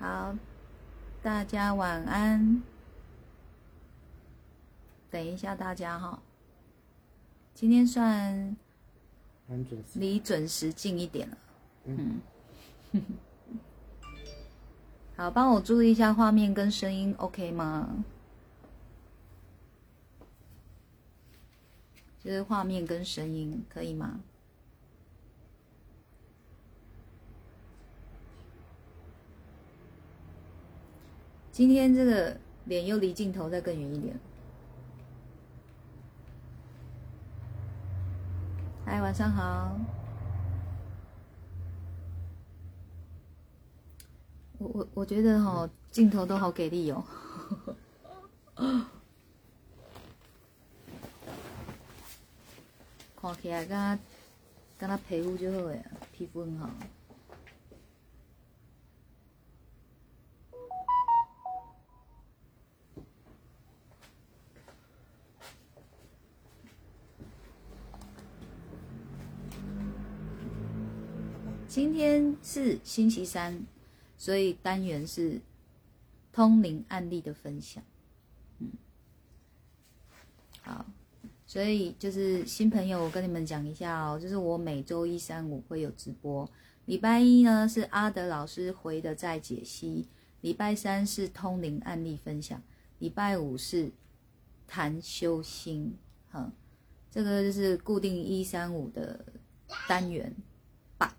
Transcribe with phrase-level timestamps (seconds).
[0.00, 0.34] 好，
[1.22, 2.62] 大家晚安。
[5.10, 6.22] 等一下，大家哈，
[7.52, 8.56] 今天算。
[9.94, 11.38] 离准时近一点了。
[11.84, 12.20] 嗯，
[15.16, 18.04] 好，帮我注意一下画面跟声音，OK 吗？
[22.24, 24.20] 就是画面跟声音可以吗？
[31.60, 34.18] 今天这个脸又离镜头再更远一点。
[38.86, 39.78] 嗨，晚上好。
[44.56, 47.04] 我我我觉得哈、镜头都好给力哦。
[53.20, 53.98] 看起来敢
[54.78, 56.70] 敢若皮肤就好诶，皮肤很好。
[71.70, 73.64] 今天是星期三，
[74.18, 75.40] 所以单元是
[76.32, 77.80] 通灵案例的分享。
[78.58, 78.72] 嗯，
[80.62, 80.84] 好，
[81.46, 86.50] 所以就是新朋友，我跟你们讲一下哦，就是我每周一、三、五会有直播。
[86.86, 90.08] 礼拜一呢是阿德老师回的再解析，
[90.40, 92.60] 礼拜三是通灵案例分享，
[92.98, 93.92] 礼拜五是
[94.66, 95.94] 谈修心。
[96.32, 96.50] 哈，
[97.12, 99.24] 这个就是固定一、三、五的
[99.86, 100.34] 单元。
[100.98, 101.12] but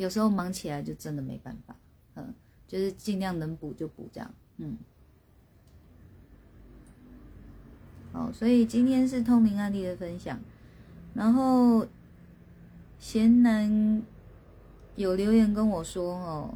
[0.00, 1.76] 有时候忙起来就真的没办法，
[2.14, 2.34] 嗯，
[2.66, 4.78] 就是尽量能补就补这样，嗯。
[8.10, 10.40] 好，所以今天是通灵案例的分享，
[11.12, 11.86] 然后
[12.98, 14.02] 贤男
[14.96, 16.54] 有留言跟我说哦，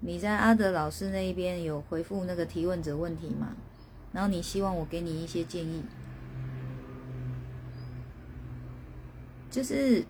[0.00, 3.54] 你在阿德老师那一边有回复那个提问者问题吗？
[4.12, 5.84] 然后你希望我给你一些建议。
[9.48, 10.04] 就是，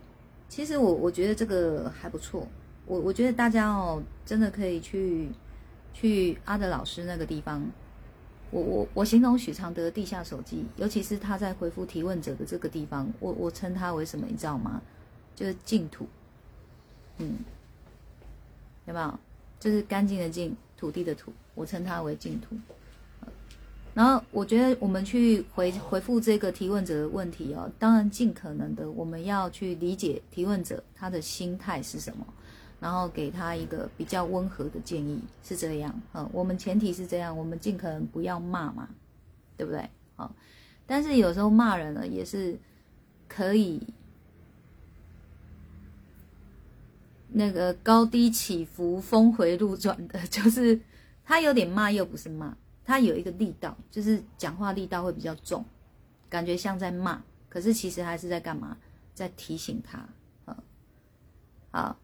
[0.52, 2.46] 其实我我觉得这个还不错，
[2.84, 5.30] 我我觉得大家哦，真的可以去
[5.94, 7.66] 去阿德老师那个地方。
[8.50, 14.82] 我我我形容许常德地下手机，尤其是他在回复提问者的这个地方，我我称它为什么，你知道吗？
[15.34, 16.06] 就是净土，
[17.16, 17.38] 嗯，
[18.84, 19.18] 有没有？
[19.58, 22.54] 就是干净的净，土地的土，我称它为净土。
[23.94, 32.24] 然后我觉得我们去回回复这个提问者的问题哦，当然尽可能的我们要去理解提问者他的心态是什么，
[32.80, 35.94] 然后给他一个比较温和的建议，是这样。
[36.14, 38.88] 嗯，我们前提是这样，我们尽可能不要骂嘛，
[39.58, 39.86] 对不对？
[40.16, 40.34] 好，
[40.86, 42.58] 但是有时候骂人呢也是
[43.28, 43.78] 可以
[47.28, 50.80] 那个高低起伏、峰回路转的， 就是
[51.24, 52.56] 他有点骂又不是骂。
[52.92, 55.64] 他有一个力道，就是讲话力道会比较重，
[56.28, 58.76] 感觉像在骂，可是其实还是在干嘛？
[59.14, 60.06] 在提醒他，
[60.44, 60.54] 嗯，
[61.70, 61.96] 好，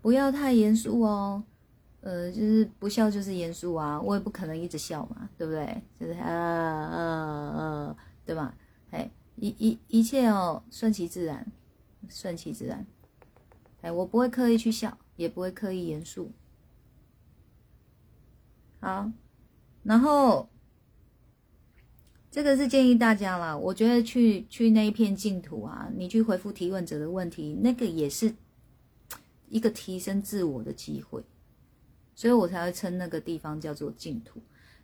[0.00, 1.44] 不要太严肃哦，
[2.00, 5.82] 呃，就是不笑就是严肃啊，我也不可能一直笑嘛，对不对？
[6.00, 8.56] 就是啊啊啊，对吧？
[8.92, 11.46] 哎，一一一切哦，顺其自然，
[12.08, 12.86] 顺其自然。
[13.82, 16.30] 哎，我不会刻意去笑，也不会刻意严肃。
[18.80, 19.10] 好，
[19.82, 20.48] 然后
[22.30, 23.56] 这个是建议大家啦。
[23.56, 28.34] 我觉得去去那一片净土啊，你去回复提问者的问题，那个也是
[29.48, 31.22] 一个提升自我的机会，
[32.14, 34.40] 所以我才会称那个地方叫做净土。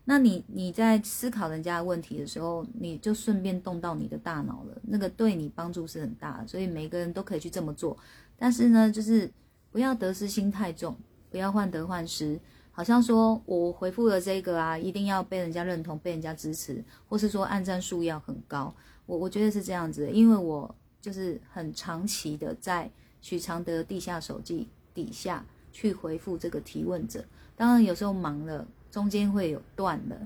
[0.08, 7.96] 那你你在思考人家的问题的时候，你就顺便动到你的大脑了，那个对你帮助是很大的，所以每个人都可以去这么做。
[8.38, 9.28] 但是呢，就是
[9.72, 10.96] 不要得失心太重，
[11.28, 12.38] 不要患得患失，
[12.70, 18.72] 好像说我回复了这个啊，一定要被人家认同、被人家支持，或是说按赞数要很高。
[19.06, 22.88] 我我觉得是这样子，因为我就是很长期的在
[23.20, 27.24] 许常德地下手记底下去回复这个提问者，
[27.56, 28.66] 当然有时候忙了，
[28.96, 30.18] 中间会有断的，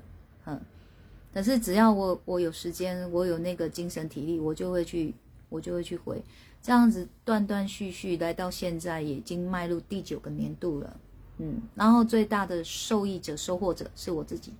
[0.47, 0.61] 嗯，
[1.33, 5.13] 但是只要我我有时间，我有那个精神体力，我就会去，
[5.49, 6.23] 我就会去回。
[6.63, 10.97] 这样子断断续续来到现在，已经迈入第九个年度了，
[11.39, 14.55] 嗯，然后最大的受益者、收获者是我自己，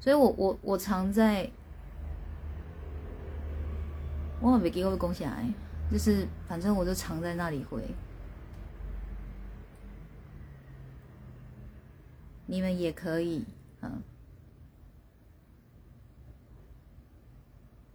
[0.00, 1.48] 所以我我我常在，
[4.40, 5.48] 我没给我恭喜来，
[5.88, 7.80] 就是反正我就常在那里回，
[12.52, 13.42] 你们也可以，
[13.80, 13.90] 嗯。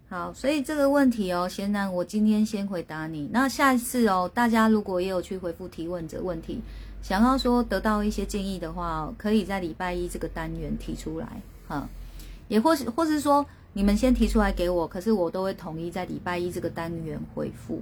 [0.09, 3.29] 好，所以这个问题哦，贤男，我今天先回答你。
[3.31, 6.59] 那下一次哦，大家如果也有去回复提问者问题，
[7.03, 11.87] 想要说得到一些建议的话，可以在礼拜一这个单元提出来，哈，
[12.47, 17.79] 也或是或是说你们先提出来给我，可是我都会统一在礼拜一这个单元回复，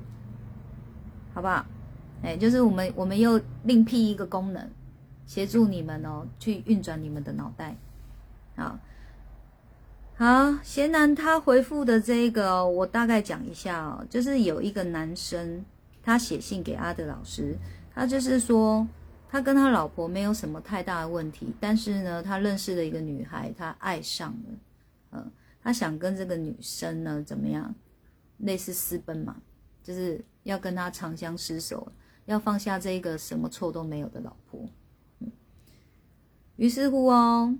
[1.34, 1.66] 好不好？
[2.22, 4.70] 哎，就是我们我们又另辟一个功能，
[5.26, 7.76] 协助你们哦，去运转你们的脑袋，
[8.56, 8.80] 好。
[10.18, 15.66] 好，贤男他回复的这个，我大概讲一下哦，就是有一个男生，
[16.02, 17.54] 他写信给阿德老师，
[17.94, 18.88] 他就是说，
[19.28, 24.54] 他跟他老婆没有什么太大的问题，但是呢，他认识了一个女孩，他爱上了，
[25.12, 25.32] 嗯，
[25.62, 27.76] 他想跟这个女生呢怎么样，
[28.38, 29.36] 类似私奔嘛，
[29.84, 31.92] 就是要跟他长相厮守，
[32.24, 34.66] 要放下这个什么错都没有的老婆，
[36.58, 37.58] 于是乎哦。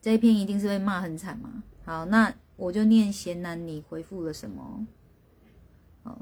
[0.00, 1.64] 这一篇一定是被骂很惨嘛？
[1.84, 4.86] 好，那我就念贤男，你回复了什么？
[6.04, 6.18] 哦，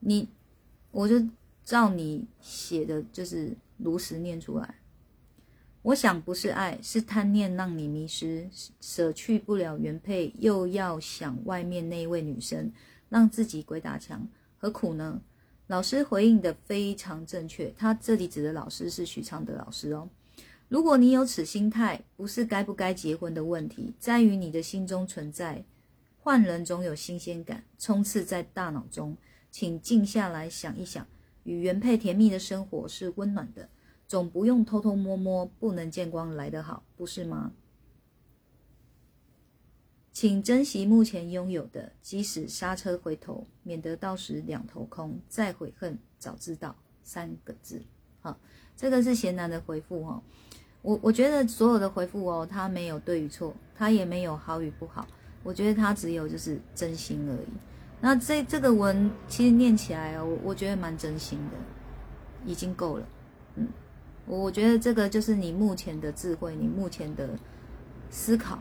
[0.00, 0.28] 你
[0.90, 1.24] 我就
[1.64, 4.74] 照你写的，就是如实念出来。
[5.82, 8.50] 我想不是爱，是贪念让你迷失，
[8.80, 12.72] 舍去不了原配，又要想外面那一位女生，
[13.08, 14.28] 让自己鬼打墙，
[14.58, 15.22] 何苦呢？
[15.70, 20.08] 老师回应的非常正确，他这里指的老师是许昌德老师哦。
[20.66, 25.64] 如果你有此心态，不是该不该结婚的问题，在于你的心中存在。
[26.18, 29.16] 换人总有新鲜感，冲刺在大脑中，
[29.52, 31.06] 请静下来想一想，
[31.44, 33.68] 与原配甜蜜的生活是温暖的，
[34.08, 37.52] 总不用偷偷摸摸，不能见光来得好，不是吗？
[40.12, 47.80] 请珍惜目前拥有的，即使刹车回头，免得到时两头空，再悔恨早知道三个字。
[48.20, 48.38] 好，
[48.76, 50.20] 这个是贤男的回复哈。
[50.82, 55.06] 我我觉得所有的回复哦，他没有对与错，他也没有好与不好，
[55.42, 57.48] 我觉得他只有就是真心而已。
[58.00, 61.56] 那这这个文其实念起来哦，我我觉得蛮真心的，
[62.44, 63.06] 已经够了。
[63.56, 63.68] 嗯，
[64.26, 67.38] 我觉得这个就是你目前的智慧，你目前的
[68.10, 68.58] 思考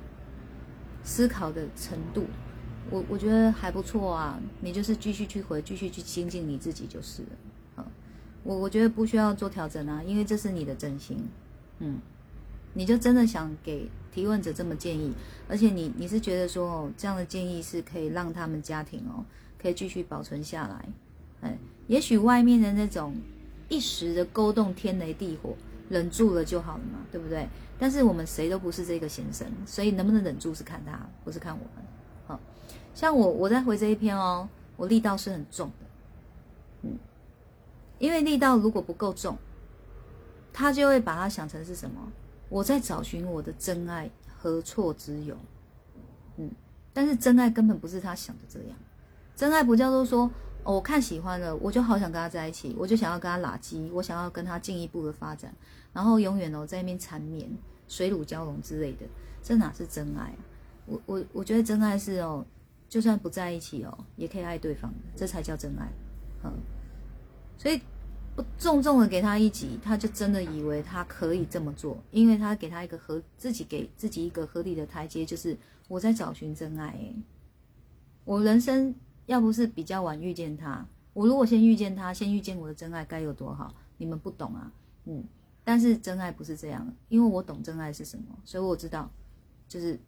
[1.04, 2.26] 思考的程度，
[2.90, 4.40] 我我觉得还不错啊。
[4.62, 7.30] 你就是继续去回，继续去精进你自己就是了。
[7.76, 7.86] 好，
[8.44, 11.18] 我我觉得不需要做调整啊，因为这是你的真心。
[11.80, 12.00] 嗯，
[12.74, 15.14] 你就真的想给提问者这么建议，
[15.48, 19.24] 而且你你是觉得说哦，这样的建议是可以让他们家庭哦，
[19.62, 20.86] 可以继续保存下来。
[21.42, 21.58] 哎，
[21.88, 23.16] 也许外面的那种
[23.70, 25.56] 一时的勾动天雷地火，
[25.90, 27.48] 忍住了就好了嘛，对不对？
[27.80, 31.84] 但是我们谁都不是这个先生，所以能不能忍住是看他，不是看我们。
[32.28, 32.40] 好，
[32.94, 35.86] 像我我在回这一篇哦，我力道是很重的，
[36.84, 36.98] 嗯，
[37.98, 39.38] 因为力道如果不够重。
[40.52, 42.12] 他就会把它想成是什么？
[42.50, 45.38] 我在找寻我的真爱，何错之有？
[46.38, 46.52] 嗯，
[46.92, 48.78] 但是真爱根本不是他想的这样。
[49.36, 50.30] 真爱不叫做说，
[50.64, 55.54] 哦我看喜欢了，我就好想跟他在一起，我就想要跟他拉基，我想要跟他进一步的发展，
[55.94, 57.50] 然后永远哦在那边缠绵、
[57.88, 59.06] 水乳交融之类的，
[59.42, 60.38] 这哪是真爱啊？
[60.86, 62.46] 我我我觉得真爱是哦，
[62.88, 65.88] 就算不在一起哦，也可以爱对方，这才叫真爱。
[66.44, 66.52] 嗯，
[67.58, 67.80] 所以
[68.36, 68.46] 我。
[68.58, 75.58] 重重的给他一击，他就真的以为他可以这么做，因为他给他一个合自己给自己一个合理的台阶，就是
[75.90, 76.98] 我在找寻真爱。
[78.24, 83.74] 我人生要不是比较晚遇见他，我如果先遇见他，先遇见我的真爱，该有多好？
[83.98, 84.72] 你们不懂啊，
[85.04, 85.22] 嗯。
[85.70, 89.08] 但是真爱不是这样，因为我懂真爱是什么，所以我知道，
[89.68, 90.00] 就是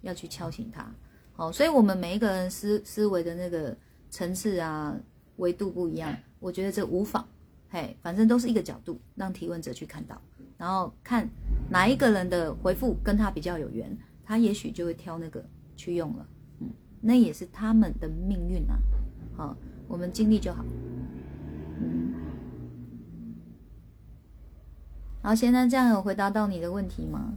[0.00, 0.90] 要去敲醒他。
[1.34, 3.76] 好，所以我们每一个人思思维的那个
[4.08, 4.98] 层次啊，
[5.36, 7.22] 维度不一样，我觉得这无妨。
[7.68, 10.18] 嘿，反正都是一个角度，让提问者去看到，
[10.56, 11.28] 然后看
[11.68, 15.44] 哪一个人的回复跟他比较有缘，他也许就会挑那个
[15.76, 16.26] 去用了。
[16.60, 16.70] 嗯，
[17.02, 18.78] 那也是他们的命运啊。
[19.36, 19.54] 好，
[19.86, 20.64] 我们尽力就好。
[25.20, 27.34] 好，现在这样有回答到你的问题吗？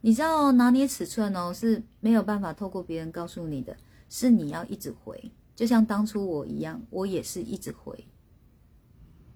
[0.00, 3.76] 你知道拿捏尺寸哦是没有办法透过别人告诉你的，
[4.08, 8.06] 是你要一直回，就像当初我一样，我也是一直回。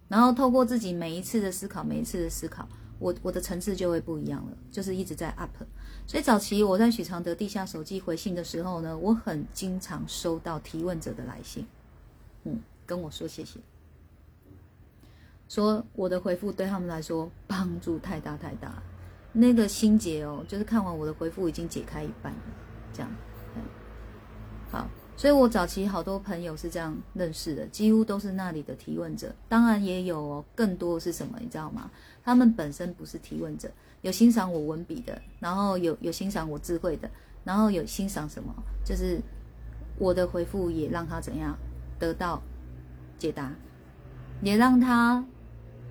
[0.09, 2.69] 然后透过自己每一次的思考，每一次的思考，
[2.99, 5.51] 我我的层次就会不一样了，就是一直在 up。
[6.07, 11.67] 所以早期我在许常德地下手机回信的时候呢，我很经常收到提问者的来信，
[12.45, 13.59] 嗯，跟我说谢谢，
[15.53, 18.83] 说我的回复对他们来说帮助太大太大，
[19.33, 22.39] 那个心结哦，就是看完我的回复已经解开一半了，
[22.95, 23.11] 这样，
[24.71, 29.31] 好，所以我早期好多朋友是这样认识的，几乎都是那里的提问者。
[29.47, 31.91] 当然也有哦，更多是什么，你知道吗？
[32.25, 37.11] 他们本身不是提问者，有欣赏我文笔的，然后有有欣赏我智慧的，
[37.45, 38.55] 然后有欣赏什么，
[38.87, 39.21] 就是
[39.99, 41.55] 我的回复也让他怎样
[41.99, 42.43] 得到
[43.19, 43.53] 解答，
[44.41, 45.23] 也让他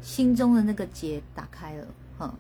[0.02, 2.34] 心中的那个结打开了，哈。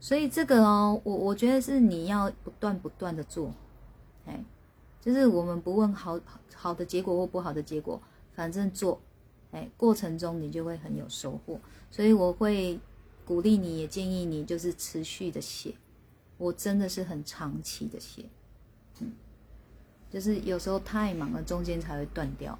[0.00, 3.52] 所以这个哦，我我觉得是你要不断不断的做。
[4.24, 4.44] 哎，
[5.00, 6.18] 就是我们不问好
[6.54, 8.00] 好的结果或不好的结果，
[8.34, 9.00] 反正做，
[9.52, 11.60] 哎，过程中你就会很有收获。
[11.90, 12.78] 所以我会
[13.24, 15.74] 鼓励你，也建议你就是持续的写。
[16.38, 18.24] 我真的是很长期的写，
[19.00, 19.12] 嗯，
[20.10, 22.56] 就是有时候太忙了，中间才会断掉。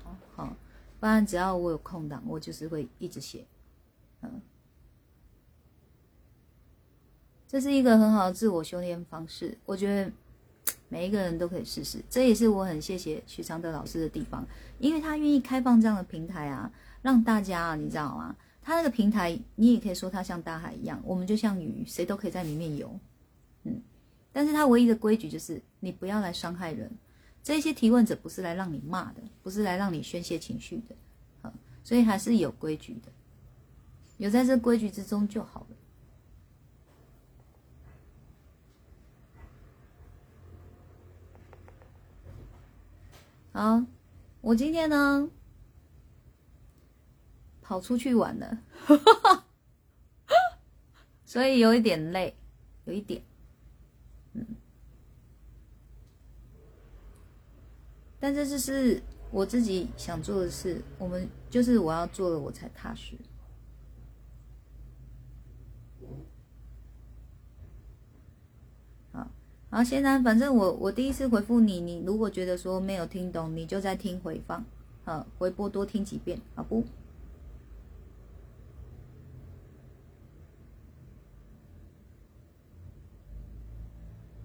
[1.07, 3.47] 不然只要我有空档，我就是会一直写，
[4.23, 4.43] 嗯。
[7.47, 10.11] 这是一个很好的自我修炼方式，我觉得。
[10.89, 14.45] 每一个人都可以试试，这也是我很谢谢许常德老师的地方，
[14.81, 16.71] 因为他愿意开放这样的平台啊，
[17.03, 18.35] 让大家你知道吗？
[18.63, 22.99] 他那个平台，你也可以说它像大海一样，我们就像鱼，谁都可以在里面游，
[23.63, 23.81] 嗯。
[24.33, 26.91] 但是他唯一的规矩就是，你不要来伤害人。
[27.47, 30.97] 这些提问者不是来让你骂的，不是来让你宣泄情绪的，
[31.43, 33.13] 好，所以还是有规矩的，
[34.17, 35.67] 有在这规矩之中就好了。
[43.53, 43.87] 好，
[44.41, 45.31] 我今天呢
[47.63, 48.59] 跑出去玩了，
[51.25, 52.37] 所以有一点累，
[52.87, 53.23] 有一点，
[58.19, 63.15] 但这就是我自己想做的事，我们就是我要做了，我才踏实。
[69.69, 74.65] 好，现在反正我我第一次回复你，你如果觉得说没有听懂，你就再听回放，
[75.05, 76.85] 好，回播多听几遍，好不？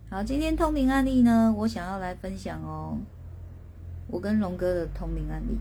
[0.10, 2.98] 好，今天通灵案例呢，我想要来分享哦，
[4.12, 5.58] 我跟龙哥的通灵案例，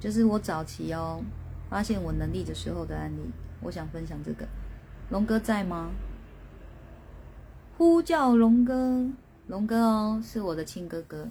[0.00, 1.22] 就是我早期哦
[1.70, 3.30] 发现我能力的时候的案例，
[3.62, 4.44] 我想分享这个，
[5.10, 5.92] 龙哥在吗？
[7.78, 9.08] 呼叫龙哥，
[9.46, 11.28] 龙哥哦，是我的亲哥哥。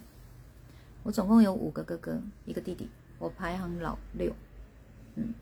[1.04, 4.34] 我总共有五个哥哥，一个弟弟，我排行老六。
[5.16, 5.34] 嗯，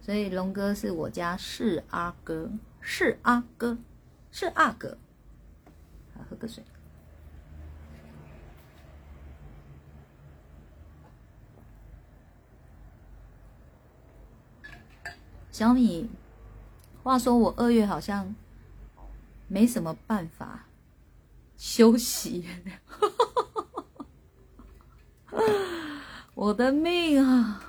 [0.00, 2.50] 所以龙哥是我家四阿哥，
[2.80, 3.76] 四阿哥，
[4.32, 4.96] 四阿哥。
[6.14, 6.64] 好，喝个水。
[15.58, 16.08] 小米，
[17.02, 18.34] 话说我二月好像。
[19.50, 20.66] 没什么办法
[21.56, 22.44] 休息，
[26.34, 27.64] 我的命啊！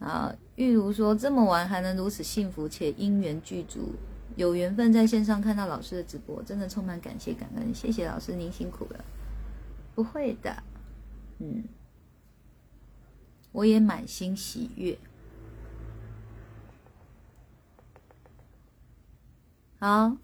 [0.00, 3.92] 啊，玉如说这么晚还能如此幸福且姻缘具足，
[4.34, 7.72] 有缘分在线上看到老师的直播，真的充满感谢感恩。
[7.72, 9.04] 谢谢老师，您辛苦了。
[9.94, 10.60] 不会的，
[11.38, 11.62] 嗯，
[13.54, 14.98] 我也满心喜悦。
[19.78, 20.16] 好，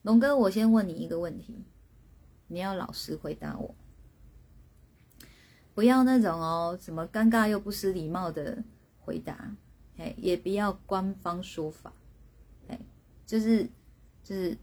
[0.00, 1.62] 龙哥，我先问你一个问题，
[2.46, 3.74] 你要老实回答我，
[5.74, 8.64] 不要那种哦什么尴尬又不失礼貌的
[8.98, 9.54] 回答，
[9.98, 11.92] 哎，也不要官方说法，
[12.68, 12.80] 哎，
[13.26, 13.68] 就是
[14.24, 14.56] 就是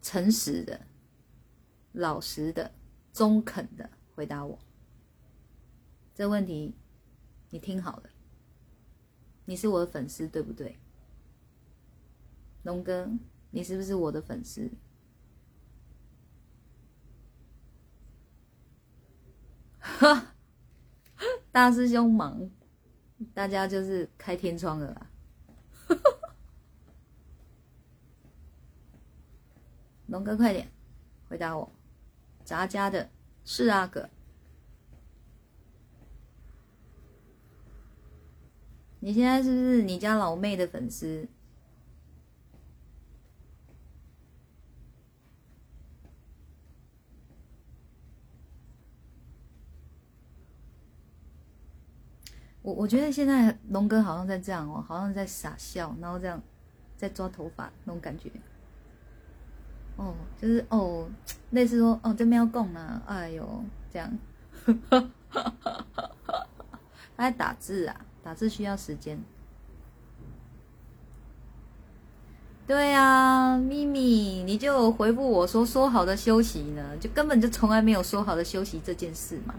[0.00, 0.80] 诚实的、
[1.92, 2.72] 老实的、
[3.12, 4.58] 中肯的回答我。
[6.20, 6.74] 这问题
[7.48, 8.10] 你听好了，
[9.46, 10.78] 你是我的粉丝，对不对？
[12.62, 13.10] 龙哥，
[13.50, 14.70] 你是不是我的粉丝？
[19.78, 20.34] 哈，
[21.50, 22.50] 大师兄忙，
[23.32, 25.10] 大家就是开天窗了啦。
[30.08, 30.70] 龙哥，快点
[31.30, 31.72] 回答我，
[32.44, 33.10] 咱家的
[33.42, 34.10] 是阿哥，
[39.00, 41.26] 你现在是不是你家老妹的粉丝？
[52.62, 56.40] 我我觉得现在龙哥好像在这样哦，好像在傻笑，然后这样
[56.94, 58.30] 在抓头发那种感觉。
[59.96, 61.08] 哦，就是哦，
[61.52, 64.18] 类似说哦这边要供呢，哎呦这样，
[67.16, 69.18] 他在打字啊，打字需要时间。
[72.66, 79.54] 对啊，咪咪，你就回复我说说好的休息呢，就根本就从来没有说好的休息这件事嘛。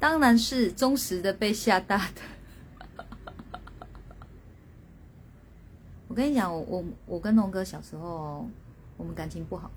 [0.00, 3.04] 当然是忠实的被吓大的。
[6.08, 8.48] 我跟你讲，我我我跟龙哥小时候，
[8.96, 9.70] 我们感情不好，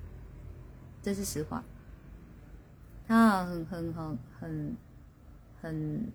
[1.03, 1.63] 这是实话。
[3.11, 4.77] 他很很很很
[5.61, 6.13] 很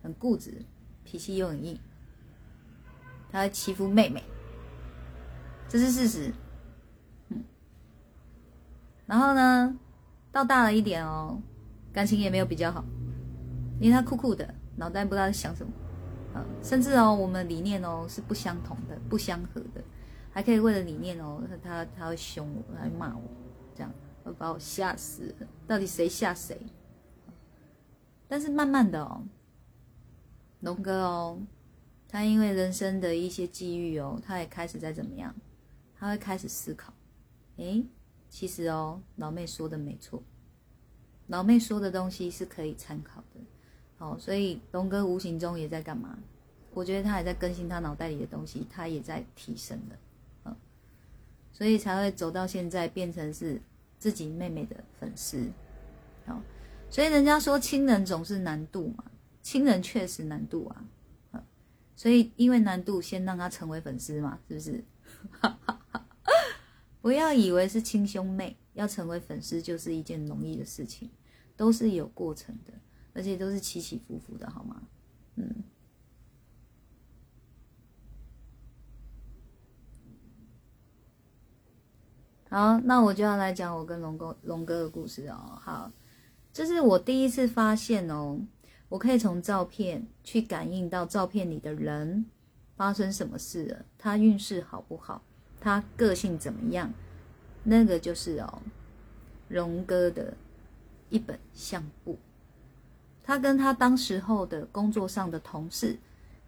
[0.00, 0.64] 很固执，
[1.02, 1.76] 脾气又很硬，
[3.32, 4.22] 他会欺负妹妹，
[5.68, 6.32] 这是事实。
[7.30, 7.42] 嗯，
[9.06, 9.76] 然后呢，
[10.30, 11.42] 到大了一点哦，
[11.92, 12.84] 感情也没有比较好，
[13.80, 15.72] 因为他酷酷的，脑袋不知道在想什么，
[16.62, 19.82] 甚至哦，我们理念哦是不相同的，不相合的，
[20.32, 23.22] 还可以为了理念哦，他他会凶我，他会骂我，
[23.74, 23.92] 这样。
[24.24, 25.34] 会把我吓死！
[25.66, 26.60] 到底谁吓谁？
[28.28, 29.22] 但是慢慢的哦，
[30.60, 31.42] 龙哥哦，
[32.08, 35.34] 他因为人生的一些际遇哦，他也开始在怎么样？
[35.98, 36.92] 他会开始思考。
[37.56, 37.84] 诶，
[38.28, 40.22] 其实哦，老妹说的没错，
[41.26, 43.40] 老妹说的东西是可以参考的。
[43.98, 46.18] 好，所以龙哥无形中也在干嘛？
[46.72, 49.98] 我觉得他也在更新他脑袋里的东西，他也在提升的。
[50.44, 50.56] 嗯，
[51.52, 53.60] 所以才会走到现在，变成是。
[54.00, 55.46] 自己妹妹的粉丝，
[56.24, 56.42] 好，
[56.88, 59.04] 所以人家说亲人总是难度嘛，
[59.42, 61.44] 亲人确实难度啊，
[61.94, 64.82] 所以因为难度，先让他成为粉丝嘛，是不是？
[67.02, 71.10] 不要以为是亲兄妹，要成为粉丝就是一件容易的事情，
[71.56, 72.72] 都是有过程的，
[73.12, 74.82] 而且都是起起伏伏的，好吗？
[75.36, 75.62] 嗯。
[82.50, 85.56] 好，那我就要来讲我跟龙哥龙哥的故事哦。
[85.62, 85.88] 好，
[86.52, 88.40] 这是我第一次发现哦，
[88.88, 92.26] 我可以从照片去感应到照片里的人
[92.76, 95.22] 发生什么事了，他运势好不好，
[95.60, 96.92] 他个性怎么样，
[97.62, 98.60] 那个就是哦，
[99.46, 100.34] 龙哥的
[101.08, 102.18] 一本相簿。
[103.22, 105.96] 他跟他当时候的工作上的同事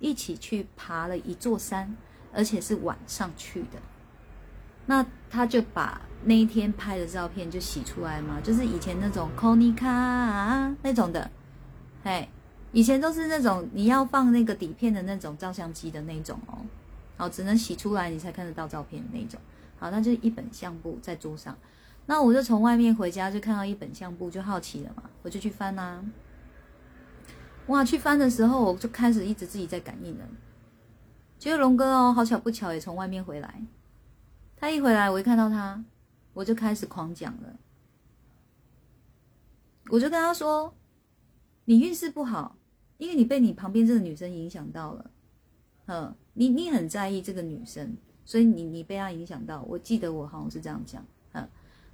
[0.00, 1.96] 一起去爬了一座山，
[2.32, 3.78] 而且是晚上去的。
[4.86, 11.30] 那他就把那一天拍的照片就洗出来嘛，就是以前那种 Konica 那种的，
[12.04, 12.28] 哎，
[12.72, 16.58] 以前都是那种你要放那个底片的那种照相机的那种哦，
[17.16, 19.40] 好，只能洗出来你才看得到照片的那种。
[19.78, 21.56] 好，那就一本相簿在桌上，
[22.06, 26.04] 那我就从外面回家就看到一本相簿，就好奇了嘛，我就去翻啊。
[27.66, 30.24] 哇，去翻的时候我就开始一直自己在感应了，
[31.38, 33.62] 结果龙哥哦，好巧不巧也从外面回来。
[34.62, 35.84] 他一回来，我一看到他，
[36.34, 37.58] 我就开始狂讲了。
[39.90, 40.72] 我就跟他说
[41.66, 42.56] ：“你运势不好，
[42.96, 45.10] 因为你被你旁边这个女生影响到了。
[45.86, 49.62] 嗯，你你很在意这个女生，所以你你被她影响到。
[49.62, 51.04] 我记得我好像是这样讲。
[51.32, 51.48] 嗯，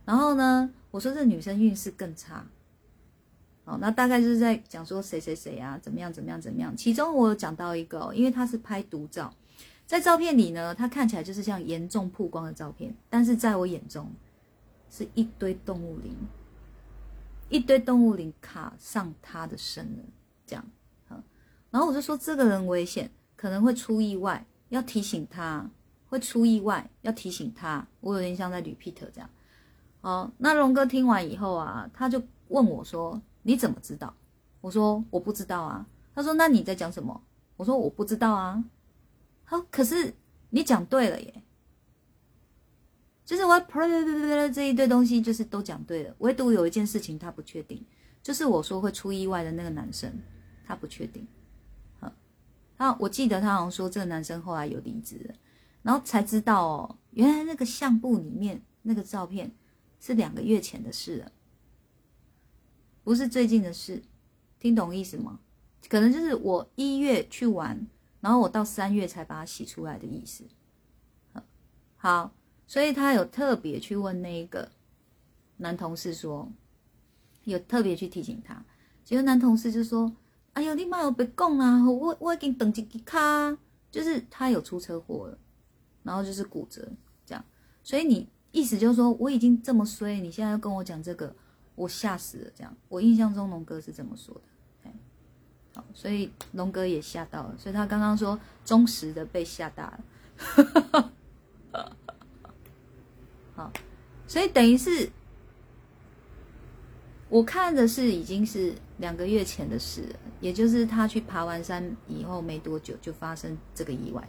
[0.05, 2.45] 然后呢，我说这女生运势更差。
[3.65, 6.77] 哦，那大概就是在讲说谁谁谁啊，怎么样怎么样怎么样。
[6.77, 9.33] 其中我有讲到一个，因为他是拍独照。”
[9.89, 14.07] 在照片里呢，他看起来就是像严重曝光的照片，但是在我眼中，
[14.91, 16.15] 是一堆动物灵，
[17.49, 20.05] 一堆动物灵卡上他的身了，
[20.47, 20.65] 这样，
[21.71, 25.67] 然后我就说这个人危险，可能会出意外，要提醒他
[26.11, 29.31] 会出意外，要提醒他，我有点像在捋 Peter 这样，
[30.03, 34.13] 好，那龙哥听完以后啊，他就问我说：“你怎么知道？”
[34.61, 37.19] 我说：“我不知道啊。”他说：“那你在讲什么？”
[37.57, 38.63] 我说：“我不知道啊。”
[39.51, 40.13] 好，可是
[40.51, 41.43] 你讲对了耶，
[43.25, 43.59] 就是我
[44.53, 47.83] 这一堆东西就是都讲对了，唯独有一件事情他不确定，
[48.23, 50.13] 就是我说会出意外的那个男生，
[50.67, 51.27] 他不确定。
[51.99, 52.13] 好，
[52.77, 55.35] 他我记得他好像说这个男生后来有离职，
[55.81, 59.51] 然后才知道哦，原来那个相簿里面那个照片
[59.99, 61.33] 是两个月前的事了，
[63.03, 64.03] 不是最近的事，
[64.61, 65.41] 听懂意思吗？
[65.89, 67.87] 可能就是我一月去玩。
[68.21, 70.45] 然后我到三月才把它洗出来的意思，
[71.97, 72.33] 好，
[72.67, 74.71] 所以他有特别去问那一个
[75.59, 76.51] 男同事说，
[77.45, 78.65] 有特别去提醒他，
[79.05, 80.13] 结果男同事就说
[80.55, 83.57] ：“哎呦，你妈有别讲啊，我我已经等几几卡，
[83.91, 85.39] 就是他有出车祸了，
[86.03, 86.89] 然后就是骨折
[87.25, 87.45] 这样，
[87.83, 91.35] 所以你意思就是说我已经这么衰，你现在要跟我讲这个，
[91.75, 94.43] 我吓死了这样，我印象中龙哥是这么说的。”
[95.95, 101.13] 所以龙哥也吓到了，所以他刚刚说忠实的被吓大了。
[103.55, 103.73] 好，
[104.27, 105.11] 所以等于是
[107.29, 110.05] 我看的是已经是两个月前的事，
[110.41, 114.29] 也就是他去爬完山以后没多久就发生这个意外。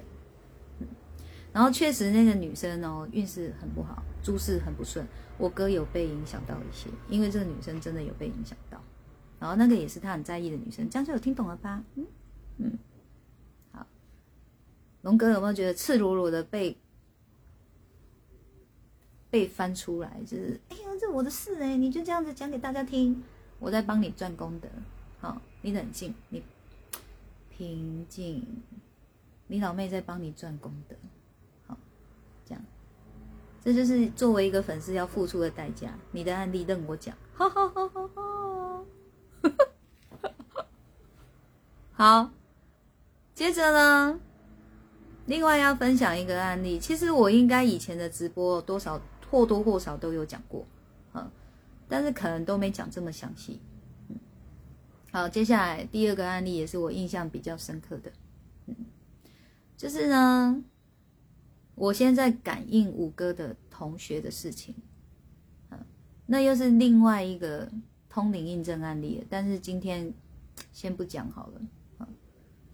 [1.52, 5.04] 然后确实那个女生哦运势很不好，诸事很不顺。
[5.38, 8.80] 我哥有被影响到一些，因为这个女生真的有被影响到。
[9.40, 11.82] 然后那个也是他很在意的女生，这样就有听懂了吧？
[11.96, 12.06] 嗯
[12.58, 12.78] 嗯，
[13.72, 13.88] 好。
[15.04, 16.78] 龙哥有没有觉得赤裸裸的被
[19.30, 20.20] 被翻出来？
[20.26, 23.24] 就是哎呀，这我的事哎，你就这样子讲给大家听，
[23.60, 24.68] 我在帮你赚功德。
[25.22, 26.44] 好，你冷静，你
[27.50, 28.46] 平静，
[29.48, 30.96] 你老妹在帮你赚功德。
[31.66, 31.78] 好，
[32.46, 32.62] 这样，
[33.64, 35.98] 这就是作为一个粉丝要付出的代价。
[36.12, 38.39] 你的案例任我讲，哈哈哈哈。
[41.92, 42.32] 好，
[43.36, 44.20] 接着呢，
[45.26, 46.80] 另外要分享一个案例。
[46.80, 50.66] 其实我应该以前的直播多少或多或少都有讲过，
[51.14, 51.30] 嗯，
[51.88, 53.60] 但是可能都没讲这么详细。
[54.08, 54.18] 嗯，
[55.12, 58.12] 好，接下来第二个案例也是我印象比较深刻的，
[58.68, 58.76] 嗯，
[59.76, 60.64] 就是呢，
[61.76, 64.76] 我现在感应五哥的同学的事情，
[65.70, 65.78] 嗯，
[66.26, 67.70] 那又是另外一个
[68.10, 70.12] 通灵印证案例，但是今天
[70.74, 71.62] 先不讲好了。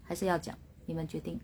[0.02, 1.40] 还是要讲，你们决定。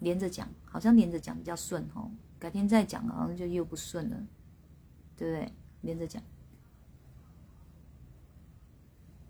[0.00, 2.10] 连着讲，好像连着讲比较顺哦。
[2.38, 4.16] 改天再讲，好像就又不顺了，
[5.16, 5.52] 对不对？
[5.82, 6.22] 连着讲。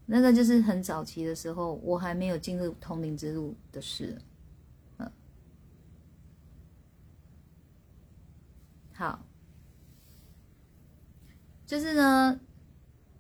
[0.06, 4.16] 那个就是很早期的时候，我还没有进入通灵之路的事。
[4.98, 5.10] 嗯，
[8.94, 9.24] 好，
[11.66, 12.40] 就是呢，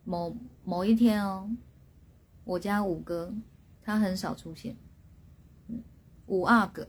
[0.08, 1.50] 某某一天哦，
[2.44, 3.34] 我家五哥。
[3.80, 4.76] 他很少出现，
[5.68, 5.82] 嗯，
[6.26, 6.86] 五阿哥，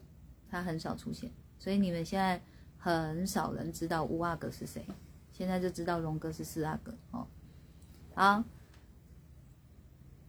[0.52, 2.42] 他很少出现，所以你们现在
[2.78, 4.86] 很少人知道五阿哥是谁，
[5.32, 6.94] 现在就知道龙哥是四阿哥。
[7.12, 7.26] 哦。
[8.16, 8.44] 好，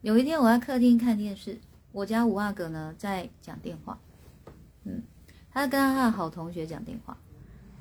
[0.03, 1.59] 有一天我在客厅看电视，
[1.91, 3.99] 我家五阿哥呢在讲电话，
[4.85, 5.03] 嗯，
[5.51, 7.19] 他跟他的好同学讲电话，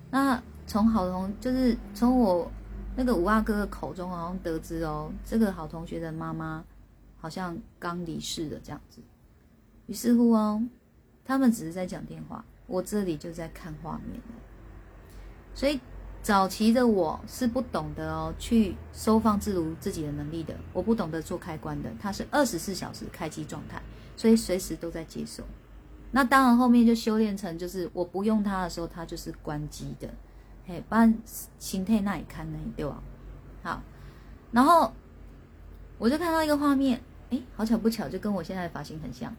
[0.10, 2.52] 那从好同就是从我
[3.00, 6.62] 那个五阿哥的口中好像得知哦，这个好同学的妈妈。
[7.22, 9.02] 好像刚离世的这样子，
[9.88, 10.64] 于是乎哦，
[11.26, 14.18] 他们只是在讲电话，我这里就在看画面
[15.54, 15.78] 所以
[16.24, 23.82] 早期的我是不懂得哦，去收放自如自己的能力的，我不懂得做开关的，它是二十四小时开机状态，
[24.16, 25.44] 所以随时都在接收。
[26.12, 30.10] 那当然后面就修炼成，就是我不用它的时候，它就是关机的，
[30.70, 31.12] 嘿，不然
[31.58, 33.02] 形态那里看呢，对吧？
[33.64, 33.82] 好，
[34.52, 34.94] 然后
[35.98, 37.02] 我就看到一个画面。
[37.32, 39.36] 哎，好巧不巧，就跟我现在的发型很像，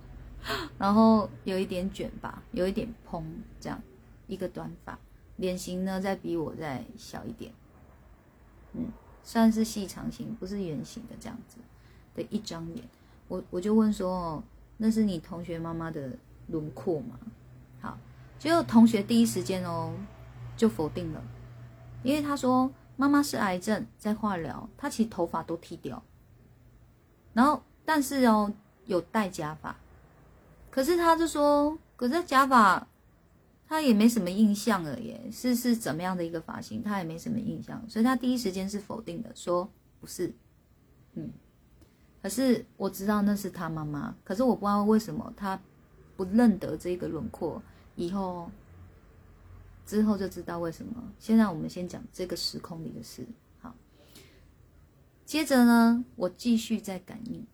[0.76, 3.24] 然后有一点卷吧，有一点蓬，
[3.58, 3.80] 这样
[4.26, 4.98] 一个短发，
[5.36, 7.50] 脸型呢再比我再小一点，
[8.74, 8.88] 嗯，
[9.22, 11.56] 算是细长型，不是圆形的这样子
[12.14, 12.86] 的一张脸。
[13.28, 14.42] 我我就问说，哦，
[14.76, 16.10] 那是你同学妈妈的
[16.48, 17.18] 轮廓吗？
[17.80, 17.98] 好，
[18.38, 19.94] 结果同学第一时间哦
[20.58, 21.22] 就否定了，
[22.02, 26.02] 因为他说妈妈是癌症，在化疗，他其实头发都剃掉。
[27.32, 28.52] 然后，但是哦，
[28.86, 29.76] 有戴假发，
[30.68, 32.84] 可是他就说，可是假发
[33.68, 40.34] 他也没什么印象了耶，是是怎么样的一个发型，他也没什么印象，所以他第一时间是否定的，说不是，
[41.14, 41.30] 嗯，
[42.20, 45.56] 可是我知道那是他妈妈，可是我不知道为什么他
[46.16, 47.62] 不认得这个轮廓，
[47.94, 48.50] 以后
[49.88, 51.14] 之后就知道为什么。
[51.18, 53.26] 现在我们先讲这个时空里的事。
[53.58, 53.74] 好
[55.24, 57.46] 接着呢，我继续在感应，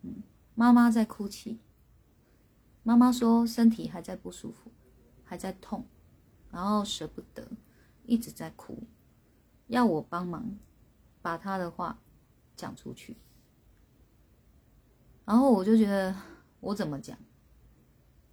[0.00, 0.22] 嗯，
[0.54, 1.58] 妈妈在哭泣，
[2.82, 4.72] 妈妈说身体还在不舒服，
[5.22, 5.84] 还在痛，
[6.50, 7.46] 然后舍不得，
[8.06, 8.82] 一直在哭，
[9.66, 10.56] 要我帮忙
[11.20, 12.00] 把她的话
[12.56, 13.18] 讲出去。
[15.26, 16.16] 然后我就觉得
[16.60, 17.18] 我怎么讲，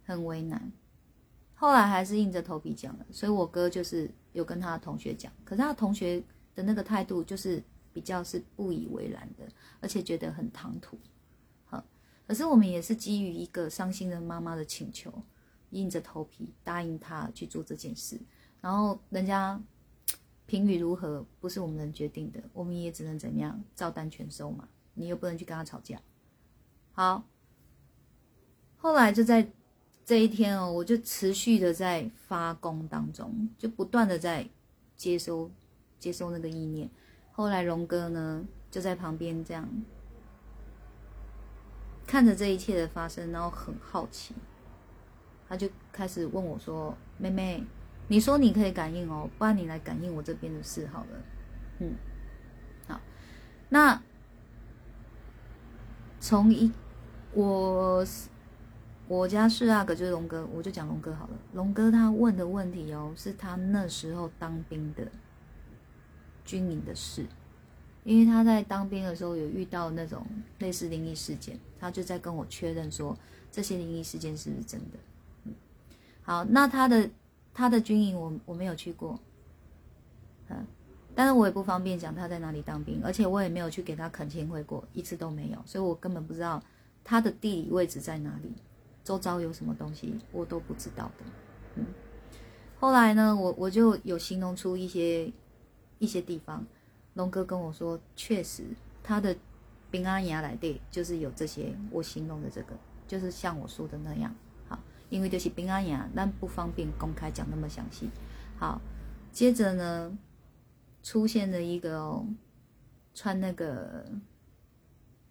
[0.06, 0.72] 很为难，
[1.58, 3.06] 后来还是硬着头皮讲了。
[3.10, 6.22] 所以我哥就是有跟他的同学讲，可是他同学
[6.54, 7.62] 的那个态度就是。
[7.90, 9.48] 比较是不以为然的，
[9.80, 10.96] 而且觉得很唐突，
[11.64, 11.84] 好，
[12.28, 15.12] 可是我们也是基于一个伤心的妈妈的请求，
[15.70, 18.20] 硬着头皮答应他去做这件事，
[18.60, 19.60] 然后人家
[20.46, 26.00] 评语如何不是我们能决定的，我们也只能怎么样照单全收嘛，你又不能去跟他吵架，
[26.92, 27.26] 好，
[28.76, 29.50] 后来就在
[30.08, 34.48] 这一天哦，我就持续的在发功当中，就不断的在
[34.96, 35.50] 接收
[35.98, 36.88] 接收那个意念。
[37.30, 39.68] 后来龙哥呢就在旁边这样
[42.06, 44.34] 看着这一切的发生，然后很好奇，
[45.46, 47.62] 他就开始问我说：“妹妹，
[48.06, 51.22] 你说你可以感应哦，不然你来感应我这边的事好了。”
[51.80, 51.92] 嗯，
[52.86, 52.98] 好，
[53.68, 54.02] 那
[56.18, 56.72] 从一
[57.34, 58.02] 我
[59.08, 61.32] 我家是那个就是龙哥，我就讲龙哥好了。
[61.54, 65.08] 龙哥他问的问题哦，是他那时候当兵的
[66.44, 67.24] 军营的事，
[68.04, 70.26] 因为他在当兵的时候有遇到那种
[70.58, 73.16] 类似灵异事件，他就在跟我确认说
[73.50, 74.98] 这些灵异事件是不是真的。
[75.44, 75.54] 嗯，
[76.22, 77.08] 好，那他的
[77.54, 79.18] 他的军营我我没有去过，
[80.50, 80.66] 嗯，
[81.14, 86.62] 但是我也不方便讲他在哪里当兵，而且我也没有去给他恳亲会过，一次都没有，所以我根本不知道
[87.02, 88.52] 他的地理位置在哪里。
[89.08, 91.24] 周遭有什么东西，我都不知道的。
[91.76, 91.86] 嗯，
[92.78, 95.32] 后来呢，我我就有形容出一些
[95.98, 96.66] 一些地方。
[97.14, 98.64] 龙哥跟我说，确实
[99.02, 99.34] 他的
[99.90, 104.34] 平安牙来对，就是有这些我形容的这个，就是像我说的那样。
[104.68, 108.10] 好，因为就是平安牙，但不方便公开讲那么详细。
[108.58, 108.78] 好，
[109.32, 110.18] 接着呢，
[111.02, 112.26] 出现了一个哦，
[113.14, 114.04] 穿那个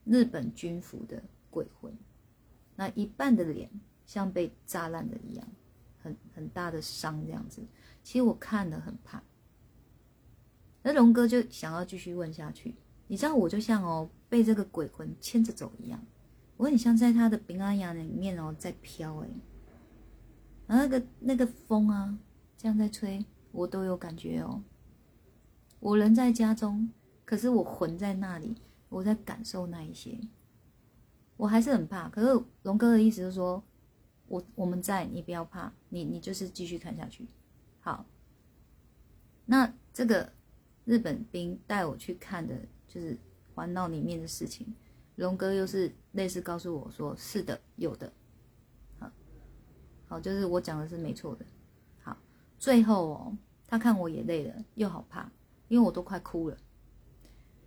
[0.04, 1.96] 日本军服的鬼魂。
[2.78, 3.70] 那一半的脸
[4.06, 5.46] 像被炸烂的一样，
[6.02, 7.62] 很很大的伤这样子。
[8.02, 9.22] 其实我看了很怕。
[10.82, 12.74] 那龙哥就想要继续问下去，
[13.08, 16.02] 你知道我就像哦被这个鬼魂牵着走一样，
[16.56, 19.28] 我很像在他的平安牙里面哦在飘哎，
[20.68, 22.18] 然后那个那个风啊
[22.56, 24.64] 这样在吹，我都有感觉哦。
[25.80, 26.90] 我人在家中，
[27.26, 28.56] 可是我魂在那里，
[28.88, 30.18] 我在感受那一些。
[31.38, 33.64] 我还是很怕，可是龙哥的意思是说，
[34.28, 37.28] 我我们在，你不要怕，你你就是继续看下去。
[37.80, 38.04] 好，
[39.46, 40.34] 那这个
[40.84, 42.56] 日本兵带我去看的，
[42.88, 43.16] 就是
[43.54, 44.74] 环闹里面的事情。
[45.18, 48.12] 龙哥又是类似告诉我说，是的，有的。
[49.00, 49.12] 好，
[50.08, 51.46] 好，就是我讲的是没错的。
[52.02, 52.18] 好，
[52.58, 55.32] 最后哦，他看我也累了，又好怕，
[55.68, 56.58] 因为我都快哭了。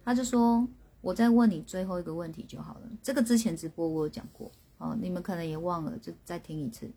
[0.05, 0.69] 他就说。
[1.01, 2.83] 我再问你最后一个问题就好了。
[3.03, 6.91] 这个之前直播我有讲过，哦，你们可能也忘了，就再听一次。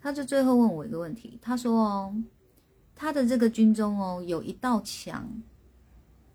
[0.00, 2.14] 他就最后问我一个问题，他说：“哦，
[2.94, 5.28] 他的这个军中哦，有一道墙，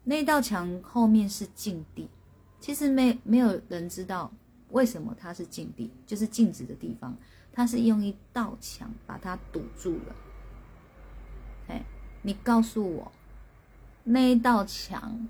[0.04, 2.08] 那道墙后面是禁地。
[2.60, 4.32] 其实没没有人知道
[4.70, 7.16] 为什么它是禁地，就是禁止的地方。
[7.52, 10.16] 他是用一道墙把它堵住了。
[11.70, 11.84] 哎，
[12.22, 13.12] 你告诉我，
[14.04, 15.28] 那一道墙。”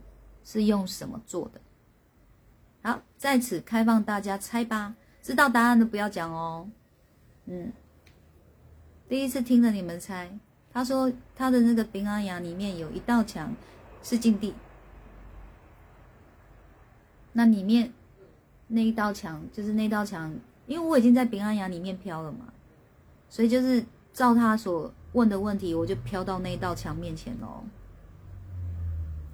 [0.52, 1.62] 是用什么做的？
[2.82, 4.96] 好，在此开放大家猜吧。
[5.22, 6.68] 知道答案的不要讲哦。
[7.46, 7.72] 嗯，
[9.08, 10.28] 第一次听着你们猜。
[10.74, 13.54] 他说他的那个平安牙里面有一道墙
[14.02, 14.56] 是禁地，
[17.34, 17.94] 那里面
[18.70, 20.34] 那一道墙就是那道墙，
[20.66, 22.52] 因为我已经在平安牙里面飘了嘛，
[23.30, 27.64] 所以就是照他所问的问题，我就飘到那道墙面前喽。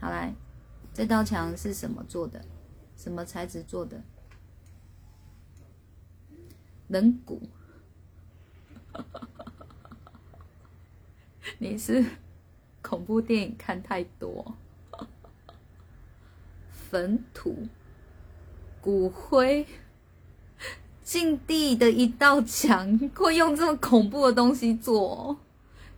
[0.01, 0.33] 好来。
[0.95, 2.41] 这道墙是什么做的？
[2.95, 4.01] 什么材质做的？
[6.87, 7.41] 人骨？
[11.57, 12.05] 你是
[12.81, 14.55] 恐怖电影看太多？
[16.89, 17.67] 坟土、
[18.79, 19.67] 骨灰、
[21.03, 25.37] 禁地的一道墙，会用这么恐怖的东西做？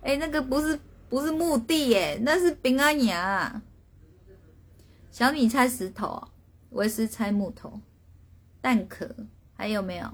[0.02, 3.62] 哎，那个不是不是墓地耶，那是平安牙。
[5.18, 6.28] 小米猜石头，
[6.70, 7.80] 维斯猜木头，
[8.60, 9.12] 蛋壳
[9.56, 10.08] 还有没有？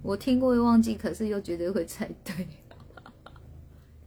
[0.00, 2.46] 我听过会忘记，可是又绝对会猜对。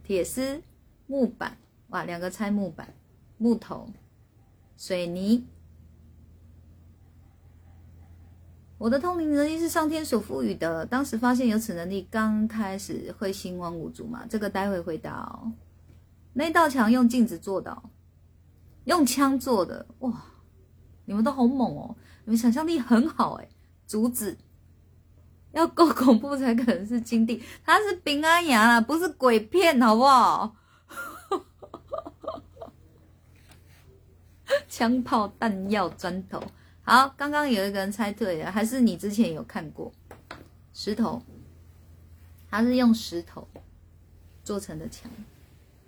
[0.02, 0.62] 铁丝、
[1.06, 1.58] 木板，
[1.88, 2.94] 哇，两个猜木板、
[3.36, 3.90] 木头、
[4.78, 5.46] 水泥。
[8.78, 10.84] 我的通灵能力是上天所赋予的。
[10.86, 14.26] 当时发现有此能力，刚开始会心慌无助嘛？
[14.28, 15.52] 这个待会回答哦。
[16.34, 17.82] 那道墙用镜子做的，
[18.84, 20.12] 用枪做的，哇！
[21.06, 23.48] 你们都好猛哦，你们想象力很好哎。
[23.86, 24.36] 竹子
[25.52, 30.54] 要够恐怖才可能是金地，它是平安牙，不是鬼片，好不好？
[34.68, 36.42] 枪炮弹药砖头。
[36.88, 39.92] 好，刚刚有一个人猜对了，还是你之前有看过
[40.72, 41.20] 石头？
[42.48, 43.48] 它是用石头
[44.44, 45.10] 做成的墙。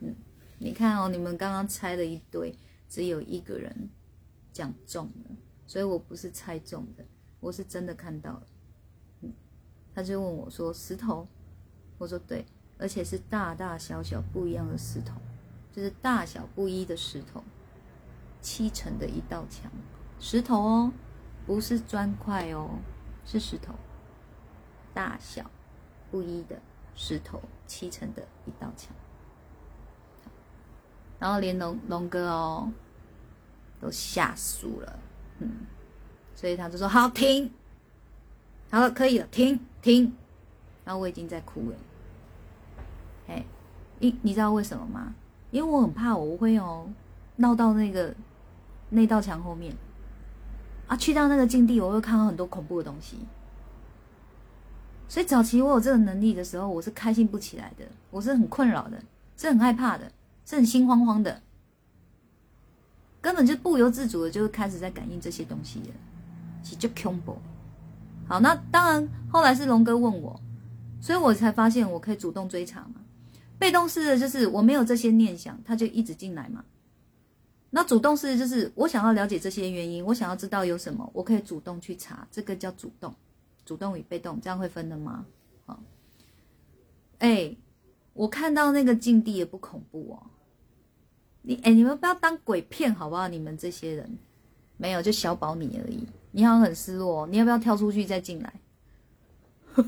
[0.01, 0.13] 嗯，
[0.59, 2.53] 你看哦，你们刚刚猜了一堆，
[2.89, 3.89] 只有一个人
[4.53, 5.37] 讲中了，
[5.69, 7.05] 所以我不是猜中的，
[7.39, 8.43] 我是真的看到了。
[9.21, 9.33] 嗯，
[9.95, 11.29] 他就问我说：“石头？”
[11.97, 12.45] 我说：“对，
[12.77, 15.15] 而且是大大小小不一样的石头，
[15.73, 17.45] 就是大小不一的石头，
[18.41, 19.71] 砌成的一道墙。”
[20.21, 20.93] 石头哦，
[21.47, 22.71] 不是砖块哦，
[23.25, 23.75] 是石头，
[24.93, 25.51] 大小
[26.11, 26.61] 不一的
[26.95, 28.95] 石头砌成的一道墙。
[31.19, 32.73] 然后连龙龙哥哦
[33.81, 34.99] 都吓死了，
[35.39, 35.67] 嗯，
[36.35, 37.51] 所以他就说好停，
[38.71, 40.13] 好了可以了，停停，
[40.85, 41.77] 然后我已经在哭了，
[43.29, 43.45] 哎，
[43.99, 45.15] 你你知道为什么吗？
[45.51, 46.89] 因为我很怕我会哦
[47.37, 48.15] 闹到那个
[48.91, 49.75] 那道墙后面。
[50.89, 53.19] 啊，去到那个境地我会看到很多恐怖的东西。
[55.07, 59.01] 所以早期我有这个能力的时候，我是开心不起来的，我是很困扰的，
[59.37, 60.11] 是很害怕的，
[60.45, 61.41] 是很心慌慌的，
[63.21, 65.95] 根本就不由自主的就开始在感应这些东西了，
[66.63, 67.39] 其实就恐怖。
[68.27, 70.39] 好，那当然后来是龙哥问我，
[71.01, 72.97] 所以我才发现我可以主动追查嘛。
[73.59, 76.65] 被动式的就是我没有这些念想，他就一直进来嘛。
[77.71, 83.15] 那主动是就是我想要了解这些原因，我想要知道有什么，我可以主动去查，这个叫主动。
[83.65, 85.27] 主动与被动，这样会分的吗？
[85.67, 85.79] 好，
[87.19, 87.55] 哎，
[88.15, 90.31] 我看到那个境地也不恐怖哦。
[91.43, 93.29] 你哎，你们不要当鬼片好不好？
[93.29, 94.19] 你们这些人
[94.79, 96.07] 没有，就小保你而已。
[96.31, 98.61] 你好像很失落，你要不要跳出去再进来？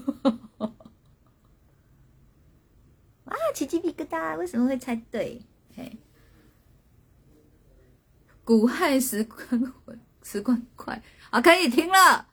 [3.24, 4.36] 啊，起鸡皮疙瘩！
[4.36, 5.40] 为什么会猜对？
[5.74, 5.96] 嘿，
[8.50, 9.72] 古汉时光
[10.24, 12.26] 时光快啊，可以停了。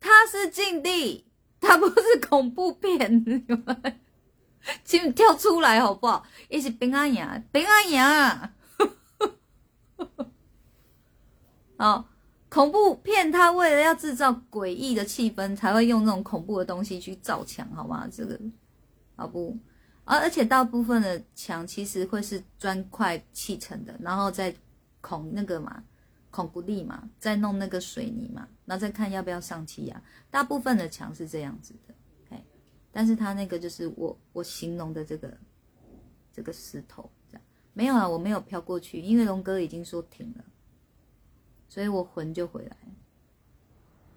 [0.00, 1.24] 它是禁地，
[1.60, 4.00] 它不是恐怖片，你们
[4.82, 6.26] 请跳出来好不好？
[6.48, 8.54] 一起平安呀，平安呀！
[11.76, 12.06] 哦，
[12.48, 18.08] 恐怖片它为了要制造诡异的气氛，才会用那种恐怖的东西去造墙，好吗？
[18.10, 18.36] 这个
[19.14, 19.56] 好不？
[20.02, 24.52] 而而且大部分的墙其实会是砖块砌成的，然后再
[25.02, 25.84] 孔那个嘛。
[26.34, 30.02] 孔骨力嘛，再弄那个水泥嘛，然后再看要不要上漆呀。
[30.30, 31.94] 大部分的墙是这样子的，
[32.30, 32.42] 哎，
[32.90, 35.36] 但是它那个就是我我形容的这个
[36.32, 37.42] 这个石头，这样
[37.74, 40.44] 没有啊，我没有飘过去，因为龙哥已经说停了，
[41.68, 42.78] 所以我魂就回来，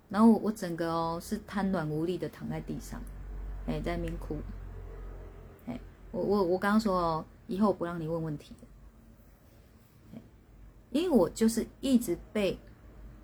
[0.07, 3.01] 然后我整个哦是瘫软无力的躺在地上，
[3.67, 4.37] 哎，在那边哭，
[5.65, 5.77] 哎，
[6.13, 8.55] 我我我刚刚说哦，以后不让你问问题。
[10.91, 12.57] 因为我就是一直被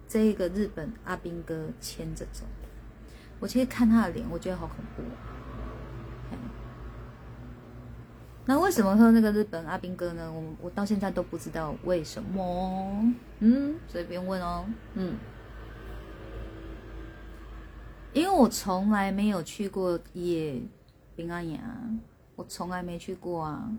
[0.08, 2.45] 这个日本阿兵哥牵着走，
[3.39, 5.04] 我其实看他的脸，我觉得好恐怖。
[8.43, 10.30] 那为什么说那个日本阿兵哥呢？
[10.30, 13.13] 我我到现在都不知道为什么。
[13.39, 14.65] 嗯，所以不用问哦。
[14.95, 15.15] 嗯，
[18.13, 20.60] 因为我从来没有去过野
[21.15, 21.62] 平安岩，
[22.36, 23.71] 我从来没去过啊。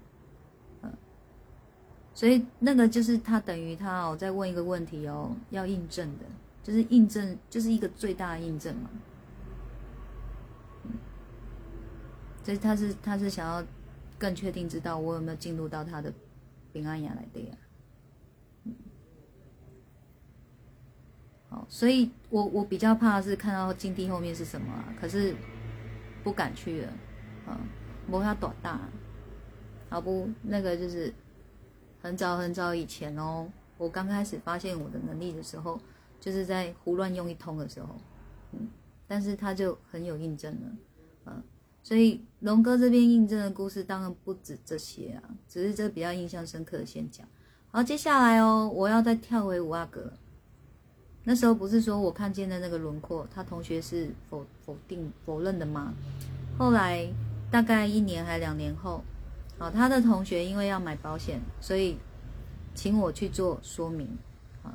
[2.15, 6.25] 所以那个就是他等于他哦，在问一个问题哦，要印证的，
[6.63, 8.91] 就是印证，就是一个最大的印证嘛。
[12.45, 13.65] 所以他是他是想要
[14.19, 16.13] 更确定知道我有没有进入到他的
[16.73, 17.57] 平安雅来的呀。
[21.49, 25.35] 好，所以我我比较怕是看到金地后面是什么，可是
[26.23, 26.93] 不敢去了，
[27.47, 27.59] 啊，
[28.07, 28.81] 摸它多大，
[29.89, 31.13] 好不，那个就是。
[32.03, 35.81] 很早很早以前哦，我刚开始发现我的能力的时候，
[36.21, 37.95] 就是在胡乱用一通的时候，
[38.51, 38.69] 嗯，
[39.07, 40.77] 但是他就很有印证了，
[41.27, 41.43] 嗯，
[41.81, 47.25] 所以龙哥这边印证的故事当然不止这些啊，只是这比较印象深刻的先讲。
[47.71, 50.13] 好，接下来哦，我要再跳回五阿哥，
[51.23, 55.95] 那时候不是说我看见的那个轮廓，他同学是否否定否认的吗？
[56.59, 57.09] 后来
[57.49, 59.05] 大概一年还两年后。
[59.63, 61.97] 好，他的同学因为要买保险，所以
[62.75, 64.09] 请我去做说明。
[64.61, 64.75] 好，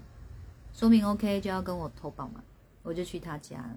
[0.71, 2.41] 说明 OK 就要跟我投保嘛，
[2.83, 3.69] 我就去他家。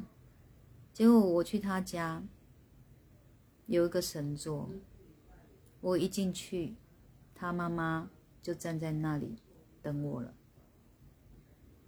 [0.92, 2.22] 结果我去他家，
[3.66, 4.70] 有一个神座，
[5.80, 6.76] 我一进去，
[7.34, 8.08] 他妈妈
[8.40, 9.34] 就站在那里
[9.82, 10.32] 等我了，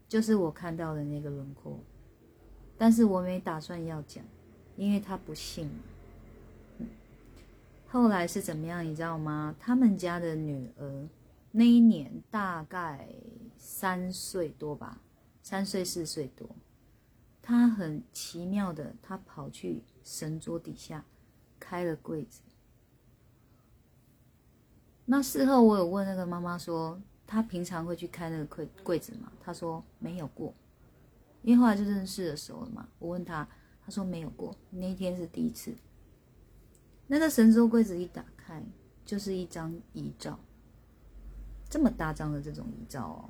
[0.09, 1.79] 就是我看到的那个轮廓。
[2.77, 4.25] 但是我没打算要讲，
[4.77, 5.71] 因为他不信。
[7.93, 9.55] 后来是怎么样，你知道吗？
[9.61, 11.09] 他们家的女儿
[11.51, 13.07] 那一年大概
[13.59, 15.03] 三岁多吧，
[15.43, 16.49] 三岁四岁多。
[17.43, 21.05] 她很奇妙的，她跑去神桌底下
[21.61, 22.41] 开了柜子。
[25.05, 29.31] 那事后我有问那个妈妈说，她平常会去开那个柜柜子吗？
[29.39, 30.55] 她说没有过，
[31.43, 32.89] 因为后来就认识的时候了嘛。
[32.99, 33.47] 我问她，
[33.85, 35.75] 她说没有过，那一天是第一次。
[37.13, 38.63] 那个神桌柜子一打开，
[39.05, 40.41] 就是一张遗照，
[41.69, 43.29] 这么大张的这种遗照哦，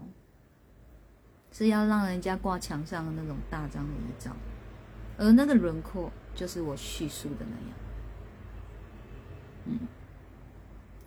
[1.51, 4.31] 是要让人家挂墙上的那种大张的遗照，
[5.19, 7.77] 而那个轮廓就是我叙述的那样，
[9.65, 9.89] 嗯，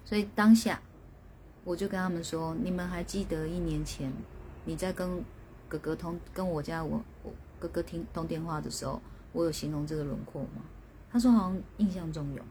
[0.03, 0.81] 所以当下
[1.63, 4.11] 我就跟他们说：你们还记得一年前
[4.65, 5.23] 你在跟
[5.69, 9.01] 哥哥通跟我家我我哥哥听通电话的时候，
[9.31, 10.65] 我有形容这个轮廓吗？
[11.09, 12.43] 他说好像印象中有。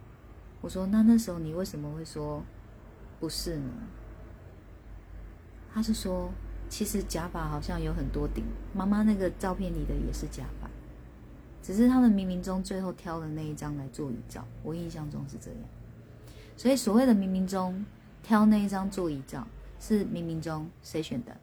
[0.64, 2.42] 我说那那时候你为什么会说
[3.20, 3.70] 不是呢？
[5.70, 6.32] 他是说
[6.70, 8.42] 其实假发好像有很多顶，
[8.72, 10.70] 妈妈那个照片里的也是假发，
[11.62, 14.42] 只是他们冥冥中最后挑了那一张来做遗照。
[14.62, 15.60] 我印象中是这样，
[16.56, 17.84] 所以所谓的冥冥中
[18.22, 19.46] 挑那一张做遗照，
[19.78, 21.36] 是冥冥中谁选的？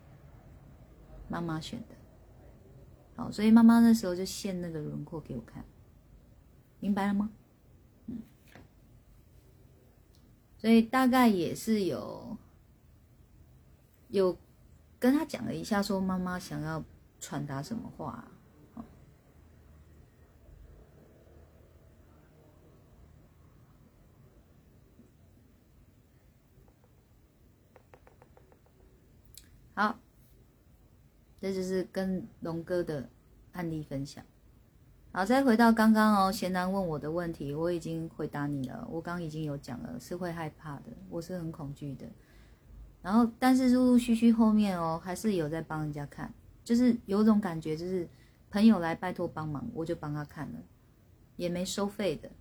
[1.29, 1.95] 妈妈选的。
[3.17, 5.63] 好，所以妈妈那时候就现那个轮廓给我看，
[6.79, 7.29] 明白了吗？
[8.07, 8.17] 嗯，
[10.61, 12.37] 所以大概也是有
[14.09, 14.37] 有
[14.99, 16.83] 跟他讲了一下，说妈妈想要
[17.19, 18.31] 传达什么话。
[29.73, 29.97] 好。
[31.39, 33.09] 这就是跟龙哥的
[33.53, 34.23] 案例分享。
[35.13, 38.87] 好，再回到刚刚哦，贤男问我的问题，我已经回答你了。
[38.89, 42.05] 我刚已经有讲了，是会害怕的，我是很恐惧的。
[43.01, 46.33] 然后，但是陆陆续续后面哦，还是有在帮人家看，
[46.63, 48.07] 就是有种感觉，就是
[48.49, 50.59] 朋友来拜托帮忙，我就帮他看了，
[51.35, 52.31] 也没收费的。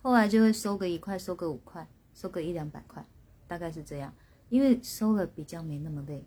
[0.00, 3.04] 后来就会收个一块，收个五块，收个一两百块，
[3.48, 4.14] 大概是这样。
[4.48, 6.24] 因为收了比较没那么累，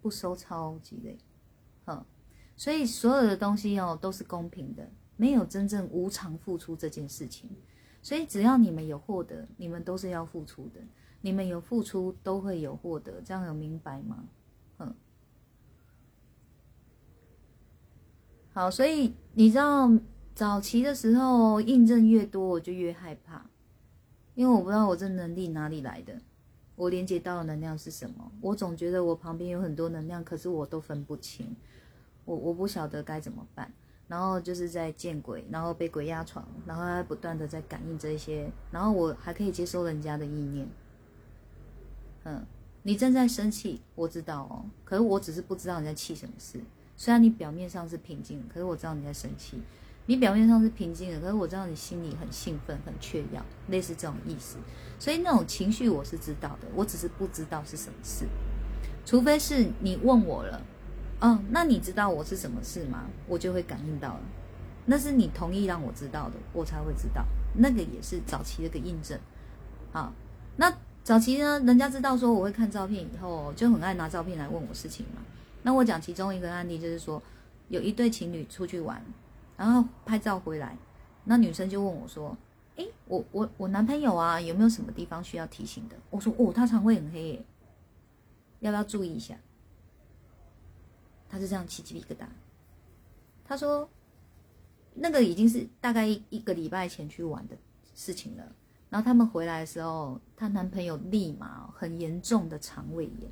[0.00, 1.18] 不收超级累。
[1.86, 2.04] 嗯，
[2.56, 4.88] 所以所有的东西哦都是公平的，
[5.22, 7.48] 没有真正无偿付出这件事情。
[8.02, 10.80] 所以只要你们有获得，你们都是要付出的。
[11.20, 14.24] 你们有付出，都会有获得，这样有明白吗？
[14.78, 14.92] 嗯，
[18.52, 19.88] 好，所以你知道
[20.34, 23.48] 早期的时候印证越多，我就越害怕，
[24.34, 26.20] 因为我不知道我这能力哪里来的，
[26.74, 28.32] 我连接到的能量是什么？
[28.40, 31.54] 我总觉得我旁边有很多能量，可是我都分不清。
[32.24, 33.72] 我我不晓得该怎么办，
[34.12, 40.68] 然后就是在见鬼，然后被鬼压床，然后还不断的在感应这些，然后我还可以接收人家的意念。
[42.24, 42.44] 嗯，
[42.82, 46.60] 你正在生气，我知道哦，可是我只是不知道你在气什么事。
[46.94, 49.62] 虽然你表面上是平静，可是我知道你在生气。
[50.04, 54.58] 你表面上是平静的，可是我知道你心里很兴奋、很雀跃，类似这种意思。
[54.98, 58.26] 所以那种情绪我是知道的，我只是不知道是什么事。
[59.06, 60.60] 除非是你问我了。
[61.22, 63.04] 哦，那你知道我是什么事吗？
[63.28, 64.20] 我就会感应到了，
[64.86, 67.24] 那是你同意让我知道的，我才会知道。
[67.54, 69.16] 那个也是早期的一个印证。
[69.92, 70.12] 好，
[70.56, 75.22] 那早期呢，人家知道说我会看照片以后，就很爱拿照片来问我事情嘛。
[75.62, 77.22] 那我讲其中一个案例，就是说
[77.68, 79.00] 有一对情侣出去玩，
[79.56, 80.76] 然后拍照回来，
[81.22, 82.36] 那女生就问我说
[82.74, 87.44] ：“诶，我我我男朋友啊，有没有什么地方需要提醒的？”我说：“哦，他常会很黑耶，
[88.58, 89.36] 要不要注意一下？”
[91.32, 92.26] 他是这样起鸡皮疙瘩。
[93.42, 93.88] 他说
[94.92, 97.56] ：“那个已经是大概一一个礼拜前去玩的
[97.94, 98.44] 事情了。
[98.90, 103.30] 然后他们回来的时候，她男朋友立马很严重的肠胃炎，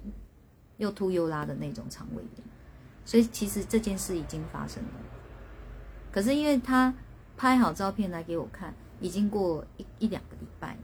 [0.79, 2.45] 又吐又拉的那种肠胃炎。
[3.05, 4.91] 所以其实这件事已经发生了。
[6.11, 6.95] 可是因为他
[7.37, 10.83] 拍好照片来给我看，已经过一一两个礼拜了，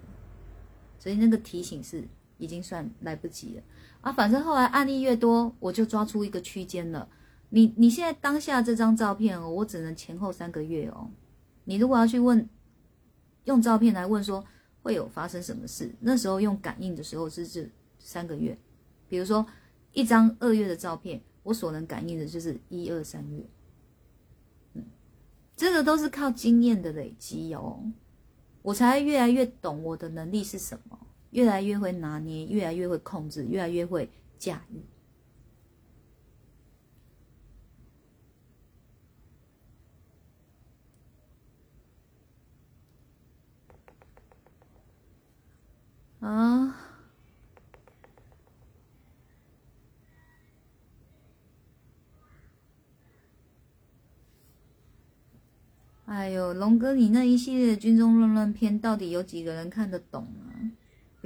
[0.98, 2.06] 所以那个提醒是
[2.36, 3.62] 已经算来不及了。”
[4.00, 7.08] 啊，反正后来案例越多，我就抓出一个区间了。
[7.48, 11.10] 你你现在当下这张照片哦，我只能前后三个月哦。
[11.64, 12.48] 你如果要去问，
[13.44, 14.44] 用照片来问说
[14.82, 17.68] 会有发生什么事，那时候用感应的时候是这
[17.98, 18.56] 三个月。
[19.08, 19.46] 比如说
[19.92, 23.44] 一张二月的照片，我所能感应的就是一二三月。
[24.74, 24.84] 嗯，
[25.56, 27.82] 这个都是靠经验的累积哦，
[28.62, 31.05] 我才越来越懂我的能力是什么。
[31.30, 34.08] 越来越会拿捏，越来越会控制，越来越会
[34.38, 34.80] 驾驭。
[46.20, 46.76] 啊！
[56.06, 60.45] 哎呦，龙哥，你那一系列的军中乱乱片，到底有几个人看得懂啊？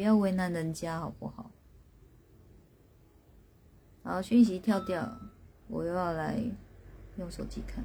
[0.01, 1.51] 不要为难人家，好不好？
[4.03, 5.07] 好，讯息跳掉，
[5.69, 6.43] 我又要来
[7.19, 7.85] 用手机看。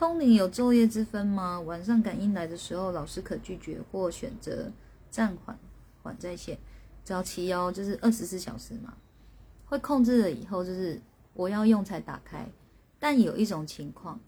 [0.00, 1.60] 通灵有昼夜之分吗？
[1.60, 4.72] 晚上感应来的时候，老师可拒绝或选择
[5.10, 5.58] 暂缓，
[6.02, 6.56] 缓在线。
[7.04, 8.94] 早期哦，就是二十四小时嘛，
[9.66, 10.98] 会控制了以后，就是
[11.34, 12.48] 我要用才打开。
[12.98, 14.18] 但有一种情况，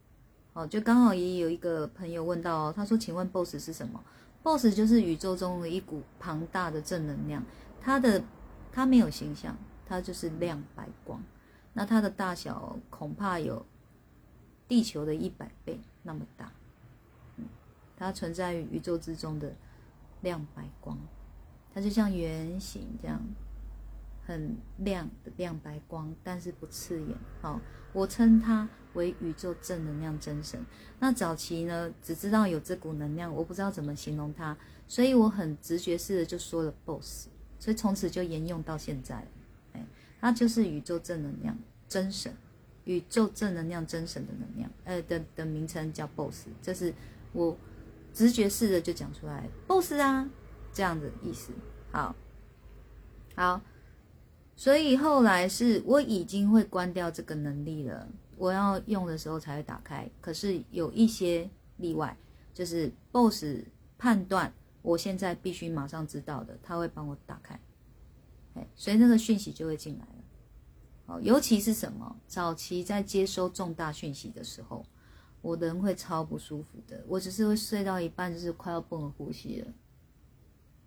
[0.53, 3.99] 哦，就刚好也有一个朋友问到哦，他说：“请问 BOSS 是什么
[4.43, 7.43] ？”BOSS 就是宇宙中的一股庞大的正能量，
[7.81, 8.23] 它的
[8.71, 9.57] 它没有形象，
[9.87, 11.23] 它就是亮白光。
[11.73, 13.65] 那它的大小恐怕有。
[14.73, 16.51] 地球的一百倍那么大，
[17.37, 17.45] 嗯，
[17.95, 19.53] 它存在于宇宙之中的
[20.23, 20.97] 亮白光，
[21.75, 23.21] 它就像圆形这样，
[24.27, 27.15] 很亮的亮白光，但是不刺眼。
[27.43, 27.61] 好，
[27.93, 30.65] 我称它为宇宙正能量真神。
[31.01, 34.57] 那早期呢，只知道有这股能量，我不知道怎么形容它，
[34.89, 39.23] 所以我很直觉式的就说了 “boss”，所以从此就沿用到现在。
[39.75, 39.85] 哎，
[40.19, 42.35] 它就是宇宙正能量真神。
[42.85, 46.93] 宇宙正能量真神的能量，呃的的名称叫 BOSS，这是
[47.33, 47.57] 我
[48.13, 50.29] 直觉式的就讲出来，BOSS 啊，
[50.73, 51.53] 这样的意思。
[51.91, 52.15] 好，
[53.37, 53.61] 好，
[54.57, 60.11] 所以后来是我已经会关掉这个能力了，我要用的时候才会打开。
[60.21, 62.17] 可是有一些例外，
[62.53, 63.65] 就是 BOSS
[63.97, 64.53] 判断
[64.83, 67.61] 我现在必须马上知道的，他会帮我打开，
[68.55, 70.22] 哎，所以那个讯息就会进来了。
[71.21, 72.17] 尤其是什么？
[72.27, 74.85] 早期在接收重大讯息的时候，
[75.41, 77.05] 我人会超不舒服的。
[77.07, 79.73] 我只是会睡到一半，就是快要不能呼吸了，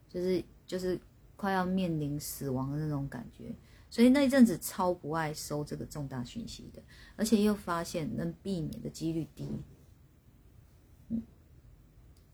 [0.09, 0.99] 就是就是
[1.35, 3.55] 快要面临死亡的那种感觉。
[3.89, 6.81] 所以那一阵子超不爱收这个重大讯息的，
[7.15, 9.49] 而且又发现能避免的几率低。
[11.09, 11.21] 嗯，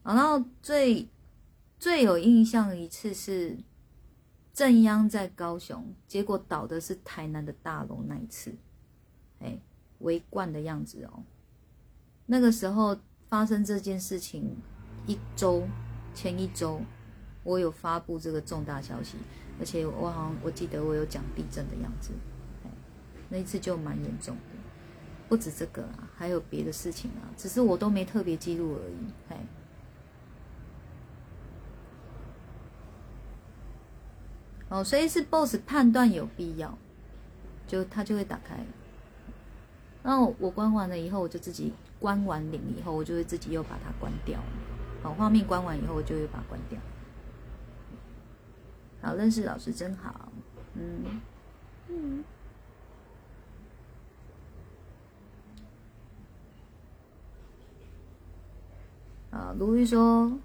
[0.04, 1.08] 然后最
[1.80, 3.58] 最有印象的一次是。
[4.54, 8.54] 正央在高雄，结果倒的是台南的大楼那一次，
[9.40, 9.58] 哎，
[10.00, 11.24] 围观的样子哦。
[12.26, 12.98] 那个时候
[13.30, 14.56] 发生这件事情
[15.08, 15.66] 一周
[16.14, 16.82] 前一周，
[17.44, 19.16] 我有发布这个重大消息，
[19.60, 22.12] 而且我好像我记得我有讲地震的样子，
[22.66, 22.70] 哎，
[23.30, 24.42] 那一次就蛮严重的，
[25.30, 29.38] 不止这个啊，还有别的事情啊，只是我都没特别记录而已，哎。
[34.72, 36.78] 哦，所以是 boss 判断有必要，
[37.68, 38.56] 就他就会打开。
[40.02, 44.40] 那我关完了以后，我就自己关完铃以后，我就会自己又把它关掉。
[45.04, 46.80] 好，画面关完以后，我就会把它关掉。
[49.02, 50.32] 好，认识老师真好。
[50.76, 51.20] 嗯
[51.90, 52.24] 嗯。
[59.32, 60.40] 啊，卢玉说。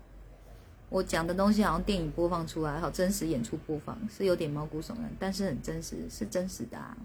[0.89, 6.97] 我讲的东西好像电影播放出来，好真实演出播放是有点毛骨悚然，但是很真实，是真实的，啊，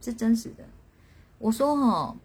[0.00, 0.64] 是真实的。
[1.38, 2.16] 我说哈，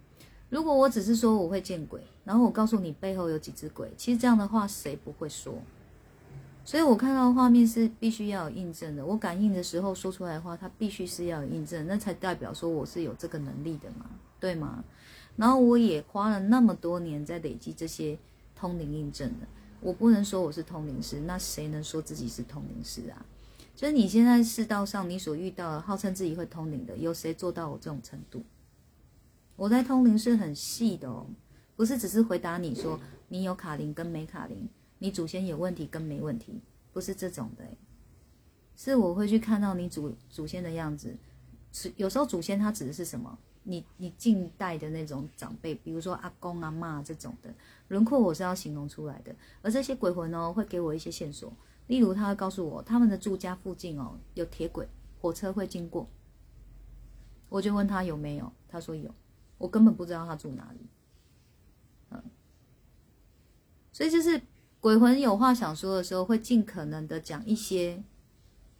[0.49, 5.55] 如果我只是说我会见鬼，然后我告诉你背后有几只鬼，其实这样的话谁不会说？
[6.63, 9.03] 所以我看到画面是必须要有印证的。
[9.03, 14.05] 我感应的时候说出来的话，它必须是要有印证，那才代表说我是有这个能力的嘛，
[14.39, 14.83] 对吗？
[15.35, 18.15] 然后我也花了那么多年在累积这些
[18.55, 19.47] 通灵印证的。
[19.81, 23.25] 我不能说我是通灵师，那谁能说自己是通灵师啊？
[23.75, 28.43] 就是你现在世道上你所遇到的，号称自己会通灵的，有谁做到我这种程度？
[29.55, 31.25] 我在通灵是很细的哦，
[31.75, 32.99] 不是只是回答你说
[33.29, 34.67] 你有卡灵跟没卡灵，
[34.97, 36.61] 你祖先有问题跟没问题，
[36.91, 37.63] 不是这种的，
[38.75, 41.15] 是我会去看到你祖祖先的样子，
[41.71, 43.37] 是有时候祖先他指的是什么？
[43.69, 47.53] 你你近代的那种长辈，比如说阿公阿妈这种的
[47.89, 49.33] 轮廓，我是要形容出来的。
[49.61, 51.53] 而这些鬼魂呢，会给我一些线索，
[51.85, 54.87] 例如他会告诉我他们的住家附近哦有铁轨，
[55.21, 56.09] 火车会经过。
[57.47, 59.13] 我就问他有没有，他说有，
[59.59, 60.79] 我根本不知道他住哪里。
[62.09, 62.23] 嗯，
[63.91, 64.41] 所以就是
[64.79, 68.03] 鬼魂有话想说的时候，会尽可能的讲一些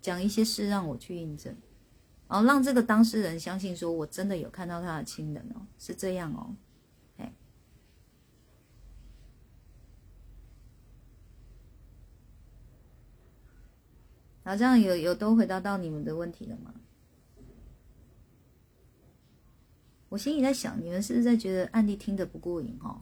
[0.02, 1.56] 讲一些事让我去印证。
[2.30, 6.56] 哦，让这个当事人相信说，我真的有看到他的亲人哦，是这样哦，
[7.18, 7.34] 哎，
[14.44, 16.74] 好，这样有有都回答到你们的问题了吗？
[20.10, 23.02] 我心里在想，你们是不是在觉得案例听得不过瘾哦？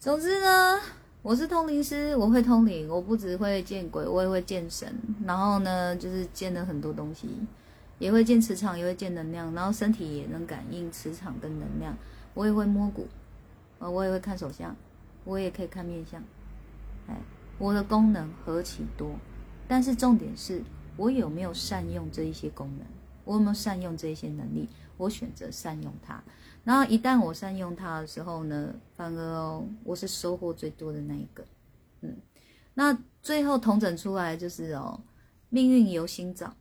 [0.00, 0.80] 总之呢，
[1.20, 4.90] 我是通灵师，我会通灵，我不只会见鬼，我也会见神。
[5.26, 7.28] 然后呢，就是见了很多东西，
[7.98, 11.94] 也会见磁场，也会见能量，然后身体也能感应磁场跟能量。
[12.32, 13.06] 我也会摸骨，
[13.78, 14.74] 呃，我也会看手相，
[15.24, 16.22] 我也可以看面相，
[17.06, 17.20] 哎，
[17.58, 19.10] 我的功能何其多，
[19.68, 20.62] 但是重点是
[20.96, 22.86] 我有没有善用这一些功能，
[23.26, 26.24] 我有没有善用这一些能力，我选择善用它。
[26.62, 31.44] 然后一旦我善用它的时候呢，反而哦，我是收获最多的那一个。
[32.02, 32.16] 嗯，
[32.74, 35.00] 那最后统整出来就是哦，
[35.48, 36.54] 命运由心造，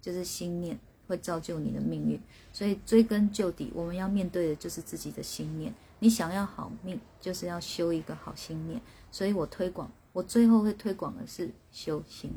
[0.00, 2.20] 就是心念会造就你的命运。
[2.52, 5.72] 所以追根究底，我们要面对的就是自己的心念。
[5.98, 8.80] 你想要好命，就是要修一个好心念。
[9.10, 12.32] 所以我推广，我最后会推广的是修心。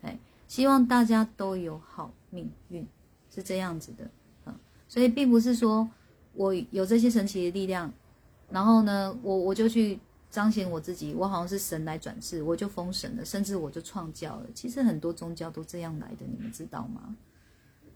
[0.00, 0.18] 哎，
[0.48, 2.86] 希望大家都有好命运，
[3.28, 4.08] 是这样子的
[4.46, 4.54] 嗯。
[4.88, 5.88] 所以并不是说
[6.34, 7.92] 我有这些神奇的力量，
[8.50, 9.98] 然后呢，我我就去。
[10.32, 14.46] 彰显我自己，我好像是神来转世，我就封神了，甚至我就创教了。
[14.54, 17.14] 其实很多宗教都这样来的，你们知道吗？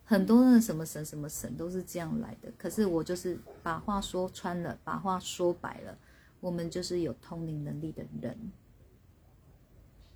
[0.04, 2.52] 很多的什么神什么神都是这样来的。
[2.58, 5.96] 可是我就是把话说穿了，把话说白了，
[6.40, 8.38] 我们就是有通灵能力的人。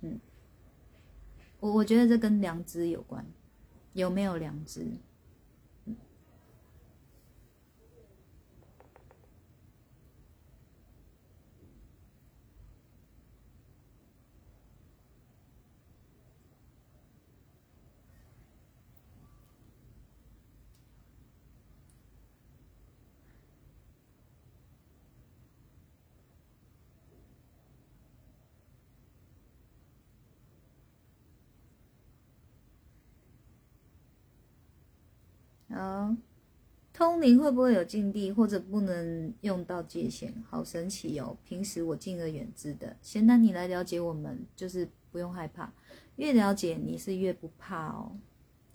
[0.01, 0.19] 嗯，
[1.59, 3.25] 我我觉得这跟良知有关，
[3.93, 4.85] 有没有良知？
[35.81, 36.15] 啊，
[36.93, 40.31] 通灵会不会有禁地，或者不能用到界限？
[40.47, 41.35] 好神奇哦！
[41.43, 45.73] 平时我敬而远之的，现在你来了解我们，就是不用害怕。
[46.17, 48.11] 越了解你是越不怕哦，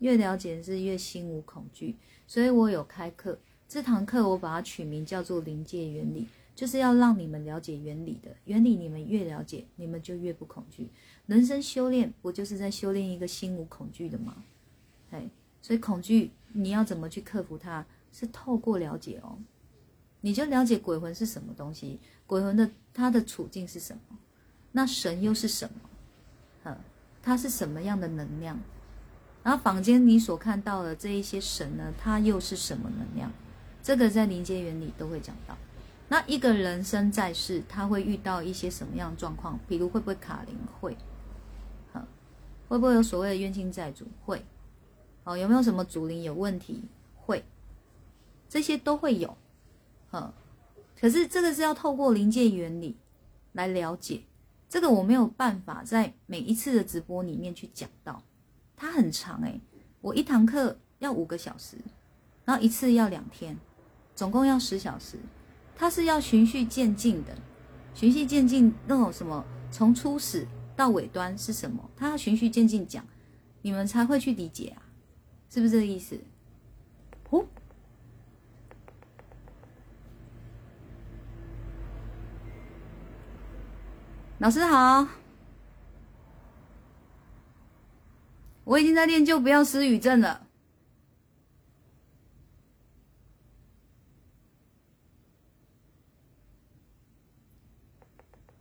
[0.00, 1.94] 越了解是越心无恐惧。
[2.26, 3.38] 所以我有开课，
[3.68, 6.26] 这堂课我把它取名叫做临界原理，
[6.56, 8.34] 就是要让你们了解原理的。
[8.46, 10.88] 原理你们越了解，你们就越不恐惧。
[11.26, 14.42] 人生修炼不就是在修炼一个心无恐惧的吗？
[15.12, 15.30] 哎，
[15.62, 16.32] 所以恐惧。
[16.56, 17.84] 你要怎么去克服它？
[18.12, 19.36] 是透过了解哦，
[20.22, 24.16] 你就了解鬼魂是什么东西，鬼魂的它的处境是什么，
[24.72, 25.90] 那神又是什么？
[26.64, 26.78] 嗯，
[27.22, 28.58] 它是什么样的能量？
[29.42, 33.30] 然后坊间你所看到的这一些神呢，它又是什么能量？
[33.82, 35.54] 这个在临界原理都会讲到。
[36.08, 39.58] 那一个人生在世，他会遇到一些什么样的状况？
[39.68, 40.56] 比如会不会卡灵？
[40.80, 40.96] 会。
[41.92, 42.02] 好，
[42.68, 44.06] 会不会有所谓的冤亲债主？
[44.24, 44.42] 会。
[45.26, 46.84] 哦，有没有什么主灵有问题？
[47.16, 47.44] 会，
[48.48, 49.36] 这些都会有，
[50.12, 50.32] 嗯，
[50.98, 52.96] 可是这个是要透过临界原理
[53.52, 54.22] 来了解，
[54.68, 58.22] 这个我没有办法在每一次的直播里面去讲到，
[58.76, 59.60] 它很长诶，
[60.00, 61.76] 我一堂课要五个小时，
[62.44, 63.58] 然后一次要两天，
[64.14, 65.18] 总共要十小时，
[65.74, 67.36] 它是要循序渐进的，
[67.94, 70.46] 循序渐进那种什么，从初始
[70.76, 73.04] 到尾端是什么，它要循序渐进讲，
[73.62, 74.85] 你们才会去理解啊。
[75.48, 76.20] 是不是这个意思？
[77.30, 77.46] 哦，
[84.38, 85.08] 老师好，
[88.64, 90.46] 我已经在练就不要失语症了。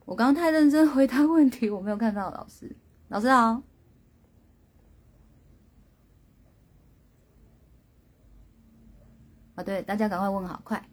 [0.06, 2.74] 我刚刚太认真回答问题，我没有看到老师。
[3.10, 3.62] 老师好。
[9.56, 10.84] 啊，对，大家赶快问好，快！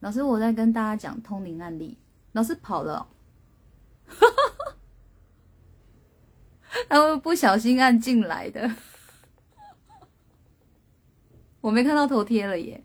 [0.00, 1.98] 老师，我在跟大家讲通灵案例，
[2.30, 3.08] 老师跑了，
[6.88, 8.70] 他们不小心按进来的，
[11.60, 12.84] 我没看到头贴了耶。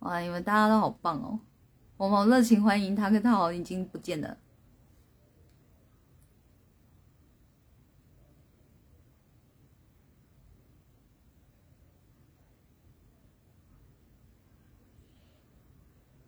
[0.00, 0.18] 哇！
[0.20, 1.40] 你们大家都好棒哦，
[1.96, 4.36] 我们热情欢迎他，可他好像已经不见了。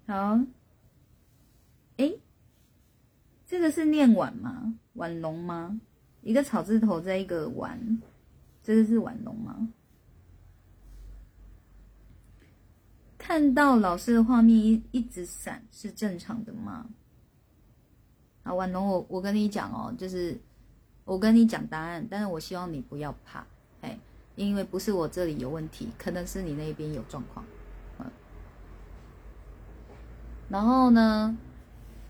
[0.07, 0.39] 好，
[1.97, 2.13] 哎，
[3.47, 4.75] 这个是念碗吗？
[4.93, 5.81] 碗龙吗？
[6.21, 8.03] 一个草字头，在一个婉，
[8.63, 9.69] 这个是碗龙吗？
[13.33, 16.85] 看到老师的画面一一直闪是正常的吗？
[18.43, 20.39] 啊，婉龙，我我跟你讲哦，就是
[21.07, 23.43] 我跟你讲答案，但是我希望你不要怕，
[23.81, 23.99] 哎，
[24.37, 27.43] 因为不是我这里有问题，可能是你那边有状况，
[28.01, 28.07] 嗯。
[30.51, 31.35] 然后呢，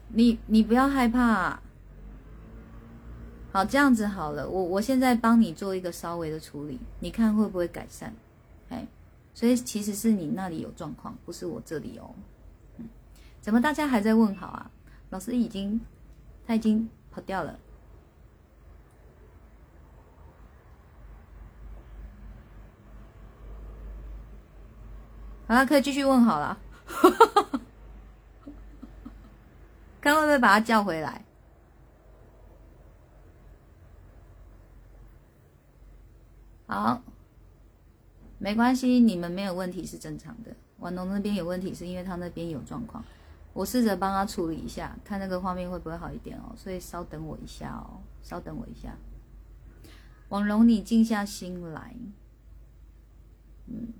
[0.09, 1.63] 你你不要害怕，
[3.53, 8.13] 好，这样子好了，我我现在帮你做一个稍微的处理，你看会不会改善？
[8.71, 8.89] 哎，
[9.35, 12.15] 所以其实是你那里有状况，不是我这里哦。
[12.77, 12.89] 嗯，
[13.41, 14.71] 怎么大家还在问好啊？
[15.11, 15.81] 老师已经
[16.47, 17.59] 他已经跑掉了。
[25.49, 26.59] 好了，可以继续问好了。
[30.01, 31.25] 看会不会把他叫回来？
[36.67, 37.03] 好，
[38.43, 40.53] 没关系，你们没有问题是正常的。
[40.81, 43.05] 婉农那边有问题，是因为他那边有状况。
[43.53, 46.53] 我试着帮他处理一下，看那个画面会不会好一点哦。
[46.57, 48.97] 所以稍等我一下哦，稍等我一下。
[50.31, 51.95] 王蓉，你静下心来，
[53.69, 53.93] 嗯。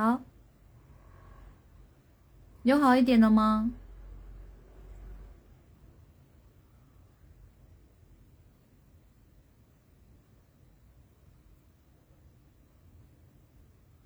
[0.00, 0.22] 好，
[2.62, 3.70] 有好一点了吗？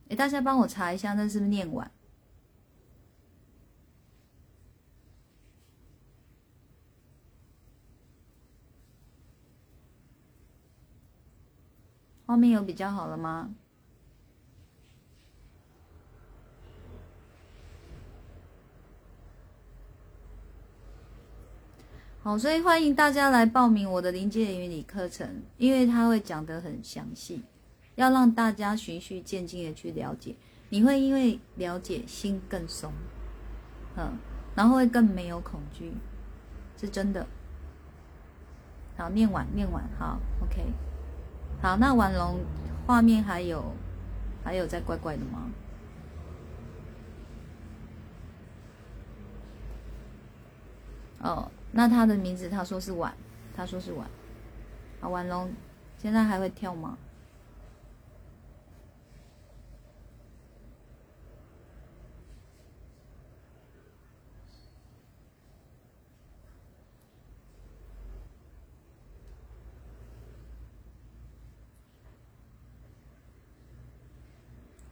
[0.09, 1.89] 哎，大家帮我查一下，那是不是念完？
[12.27, 13.55] 画面有比较好了吗？
[22.25, 27.43] 好，所以欢迎大家来报名我的临界原理课程，因为它会讲得很详细，
[27.97, 30.35] 要让大家循序渐进的去了解，
[30.71, 32.91] 你会因为了解心更松，
[33.99, 34.17] 嗯，
[34.55, 35.93] 然后会更没有恐惧，
[36.81, 37.27] 是真的。
[38.97, 40.63] 好，念完念完，好，OK，
[41.61, 42.39] 好，那婉龙
[42.87, 43.63] 画面还有
[44.43, 45.51] 还有在怪怪的吗？
[51.21, 51.51] 哦。
[51.77, 53.13] 那他的名字，他说是晚，
[53.53, 54.09] 他说是晚。
[55.01, 55.53] 好，婉龙，
[55.99, 56.97] 现在还会跳吗？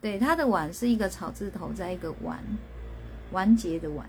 [0.01, 2.43] 对，他的晚是一个草字头，在一个完，
[3.30, 4.05] 完结的完。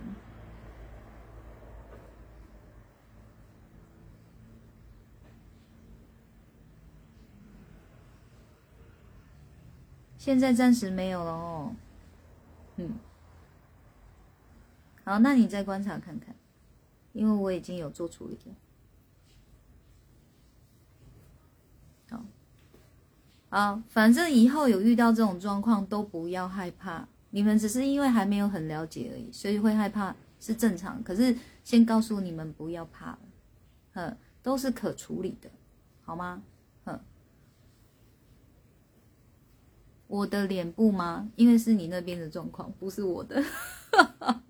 [10.23, 11.75] 现在暂时没有了哦，
[12.77, 12.93] 嗯，
[15.03, 16.33] 好，那你再观察看看，
[17.11, 18.55] 因为我已经有做处理了。
[22.09, 22.23] 好，
[23.49, 31.03] 好，反正以后有遇到这种状况都不要害怕，你们只是因为还没有很了解而已，所以会害怕是正常。
[31.03, 33.19] 可是先告诉你们不要怕了，
[33.95, 35.51] 嗯，都是可处理的，
[36.05, 36.41] 好吗？
[40.13, 41.27] 我的脸部吗？
[41.35, 43.43] 因为是你那边的状况，不是我的。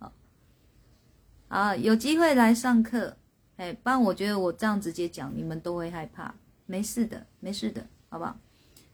[0.00, 0.12] 好，
[1.46, 3.16] 啊，有机会来上课，
[3.56, 6.34] 哎，不然我觉得我这样直接讲，你们都会害怕。
[6.66, 8.36] 没事的，没事的，好不好？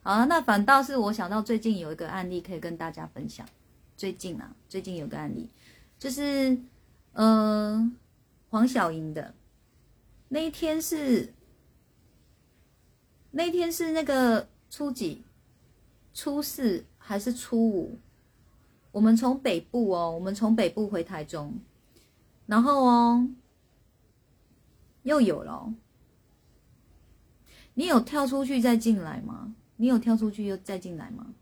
[0.02, 3.48] 好，那反倒是我想到最近有一个案例可以跟大家分享。
[3.96, 5.48] 最近啊，最近有个案例，
[5.98, 6.58] 就是
[7.14, 7.96] 嗯，
[8.50, 9.32] 黄晓莹的
[10.28, 11.32] 那一天是。
[13.32, 15.24] 那天是那个初几？
[16.12, 17.98] 初四还是初五？
[18.92, 21.54] 我们从北部哦，我们从北部回台中，
[22.46, 23.28] 然后哦，
[25.04, 25.72] 又有了。
[27.74, 29.54] 你有跳出去再进来吗？
[29.76, 31.32] 你有跳出去又再进来吗？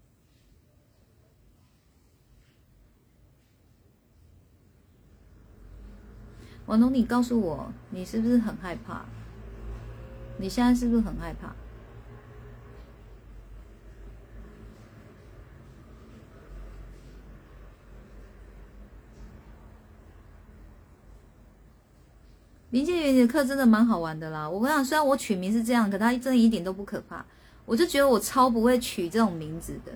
[6.67, 9.07] 王东，你告诉我，你是不是很害怕？
[10.39, 11.57] 你现在是不是很害怕？
[22.71, 24.49] 林建元的课真的蛮好玩的啦！
[24.49, 27.25] 我跟你讲，虽然我取名是这样，可他真的一点都不可怕。
[27.65, 29.93] 我就觉得我超不会取这种名字的，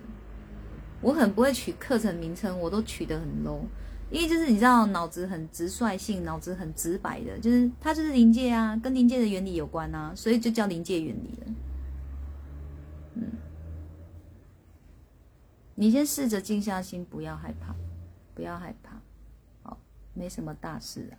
[1.01, 3.61] 我很不会取课程名称，我都取得很 low。
[4.11, 11.53] 因为就是你知道，脑子很直率性，脑子很直白的，就是它就是临界啊，跟临界的原理有关啊，所以就叫临界原理了。
[13.15, 13.23] 嗯，
[15.73, 17.73] 你先试着静下心，不要害怕，
[18.35, 19.01] 不要害怕，
[19.63, 19.79] 好，
[20.13, 21.17] 没什么大事啊。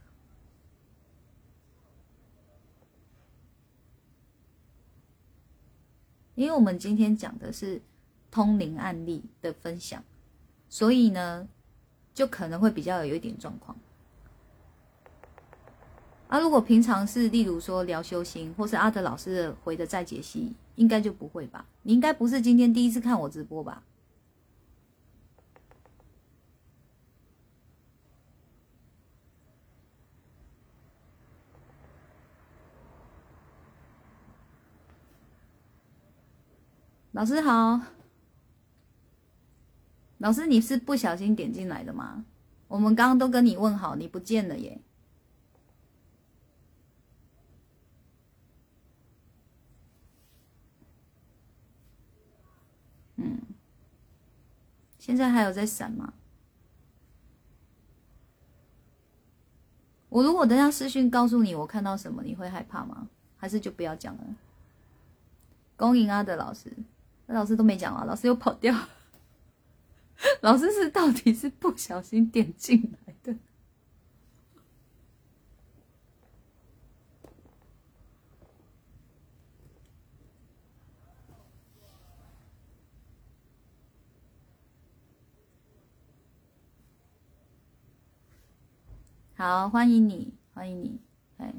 [6.35, 7.81] 因为我们今天讲的是
[8.31, 10.03] 通灵案例的分享，
[10.69, 11.49] 所以呢。
[12.15, 13.77] 就可能会比较有一点状况
[16.29, 16.39] 啊。
[16.39, 21.67] 如果平常是例如说聊修心，或是阿德老师的回的再解析，应该就不会吧？
[21.83, 23.83] 你应该不是今天第一次看我直播吧？
[37.15, 37.81] 老师好。
[40.19, 42.25] 老师，你是不小心点进来的吗？
[42.67, 44.81] 我们刚刚都跟你问好，你不见了耶。
[53.15, 53.41] 嗯，
[54.99, 56.15] 现在还有在闪吗？
[60.09, 63.09] 我如果等下私讯告诉你我看到什么，你会害怕吗？
[63.37, 64.25] 还是就不要讲了？
[65.77, 66.73] 恭迎阿德老师，
[67.27, 68.75] 那老师都没讲啊，老师又跑掉。
[70.43, 73.37] 老师是到底是不小心点进来的？
[89.37, 91.01] 好，欢迎你，欢迎你，
[91.39, 91.53] 哎，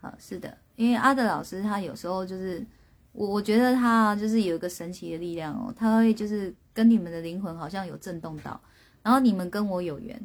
[0.00, 2.64] 好，是的，因为阿德老师他有时候就是
[3.12, 6.54] 我，我觉得他就是有一个神奇的力量哦，他会就是。
[6.74, 8.58] 跟你们的灵魂好像有震动到，
[9.02, 10.18] 然后你们跟我有缘，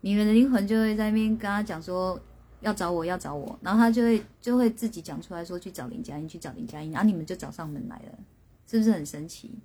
[0.00, 2.16] 你们的灵魂就会在那边跟他讲说
[2.60, 8.18] 要找我要找我，然后他就会就会自己讲出来说去找林佳音去找林佳音，然后你们就找上门来了，
[8.64, 9.58] 是不是很神奇？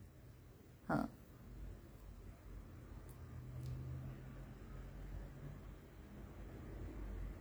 [0.88, 1.08] 嗯。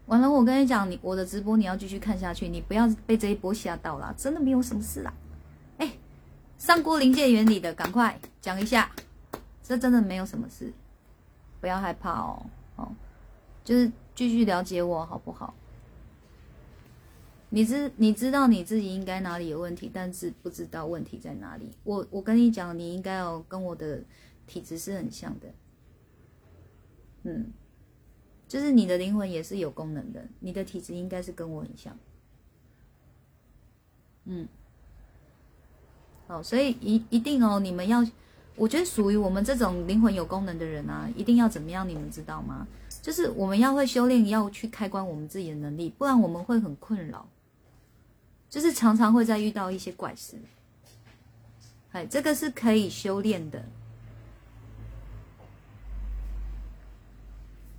[0.07, 5.13] 完了，我跟你讲，你我的直播你要继续看下去，你不要被这一波吓到了，真的没有什么事啦。
[5.79, 5.93] 哎
[6.59, 8.91] 上过临界原理的，赶快讲一下。
[9.63, 10.73] 这真的没有什么事，
[11.61, 12.47] 不要害怕哦。
[12.77, 12.89] 哦，
[13.65, 15.53] 就是继续了解我好不好？
[17.49, 21.69] 你知你知道你自己应该哪里有问题，但是不知道问题在哪里。
[21.83, 24.01] 我我跟你讲，你应该要跟我的
[24.47, 25.49] 体质是很像的。
[27.25, 27.51] 嗯，
[28.49, 31.97] 就是你的灵魂也是有功能的，你的体质应该是跟我很像。
[34.25, 34.47] 嗯。
[36.29, 38.05] 哦，所以一一定哦，你们要，
[38.57, 41.89] 我觉得属于我们这种灵魂有功能的人啊，一定要怎么样？
[41.89, 42.67] 你们知道吗？
[43.01, 47.29] 就是我们要会修炼，要去开关我们自己的能力，不然我们会很困扰，
[48.51, 50.37] 就是常常会在遇到一些怪事。
[51.93, 53.65] 哎，这个是可以修炼的。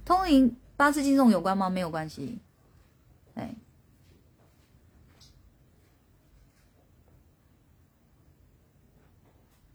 [0.08, 1.70] 通灵八字金重有关吗？
[1.70, 2.40] 没有关系。
[3.34, 3.54] 哎。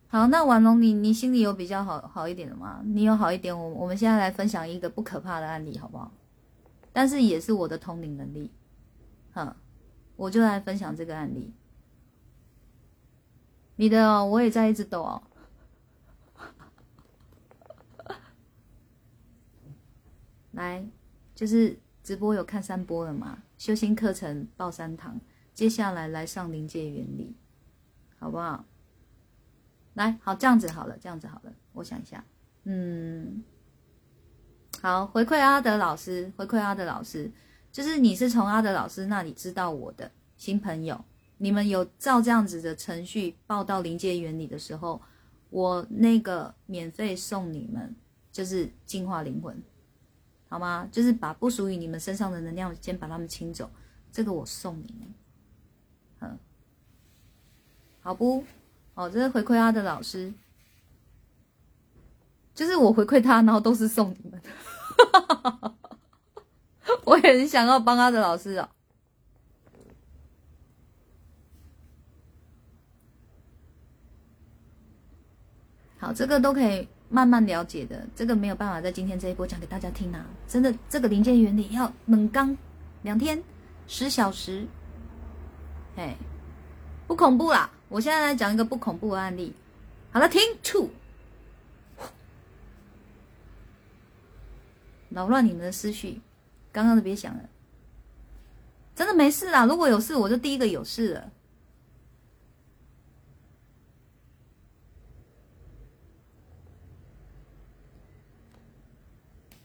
[0.08, 2.80] 好，那婉龙，你你心里有比较好好一点的吗？
[2.82, 6.10] 你有好一点，我我们现在来分享一个不可怕的案例，好不好？
[6.94, 8.50] 但是也是我的通灵能力，
[9.34, 9.54] 哈，
[10.16, 11.52] 我就来分享这个案例。
[13.76, 15.22] 你的我也在一直抖哦。
[20.52, 20.86] 来，
[21.34, 23.42] 就是直播有看三波了嘛？
[23.58, 25.20] 修心课程报三堂，
[25.54, 27.34] 接下来来上临界原理，
[28.18, 28.64] 好不好？
[29.94, 31.52] 来，好，这样子好了，这样子好了。
[31.72, 32.24] 我想一下，
[32.64, 33.42] 嗯，
[34.80, 37.30] 好，回馈阿德老师，回馈阿德老师，
[37.70, 41.02] 就是你是从阿德老师那里知道我的新朋友，
[41.38, 45.00] 你们有照这样子的程序报到临界原理的时候，
[45.50, 47.94] 我那个免费送你们，
[48.30, 49.62] 就是净化灵魂，
[50.52, 50.86] 好吗？
[50.92, 53.70] 就是把不属于你们身上的能量先把它们清走，
[54.12, 55.14] 这个我送你们，
[56.20, 56.38] 嗯，
[58.02, 58.44] 好不？
[58.92, 60.30] 哦，这是回馈他的老师，
[62.54, 64.42] 就是我回馈他，然后都是送你们。
[67.06, 68.70] 我也很想要帮他的老师啊。
[75.96, 80.24] 好，这个都可以慢慢了解的，这个没有办法在今天这一波讲给大家听啊！
[80.48, 82.56] 真的，这个零件原理要猛刚
[83.02, 83.40] 两天
[83.86, 84.66] 十小时，
[85.96, 86.16] 哎，
[87.06, 87.70] 不恐怖啦。
[87.90, 89.52] 我现在来讲一个不恐怖的案例。
[90.10, 90.88] 好了，听 two，
[95.10, 96.18] 扰乱你们的思绪，
[96.72, 97.42] 刚刚的别想了，
[98.96, 99.66] 真的没事啦。
[99.66, 101.30] 如果有事，我就第一个有事了。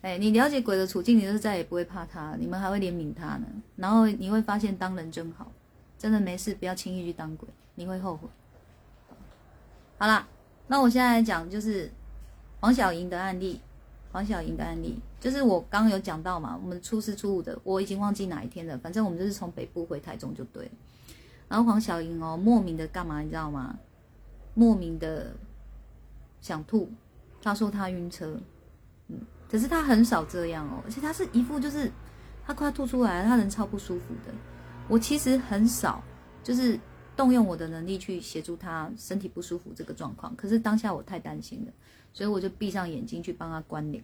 [0.08, 3.46] 哎，你了解鬼的处境，你就是再也不会怕他，你们还会怜悯他呢。
[3.76, 5.52] 然后你会发现当人真好，
[5.98, 7.46] 真的没事，不要轻易去当鬼，
[7.76, 8.30] 你会后悔。
[9.98, 10.26] 好啦，
[10.68, 11.92] 那我现在讲就是
[12.62, 13.60] 黄小莹的案例。
[14.14, 18.78] 黄小莹的案例就是我刚有讲到嘛，我们初四初五的，我已经忘记哪一天了。
[18.78, 20.72] 反正我们就是从北部回台中就对了。
[21.50, 23.78] 然后黄小莹哦，莫名的干嘛你知道吗？
[24.54, 25.34] 莫名的
[26.40, 26.90] 想吐，
[27.42, 28.40] 他说他晕车，
[29.50, 31.92] 可是他很少这样哦，而且他是一副就是
[32.46, 34.34] 他快要吐出来了，他人超不舒服的。
[34.88, 36.04] 我其实很少
[36.44, 36.80] 就是
[37.16, 41.72] 动用我的能力去协助他身体不舒服这个状况，可是当下我太担心了，
[42.14, 44.04] 所以我就闭上眼睛去帮他关灵。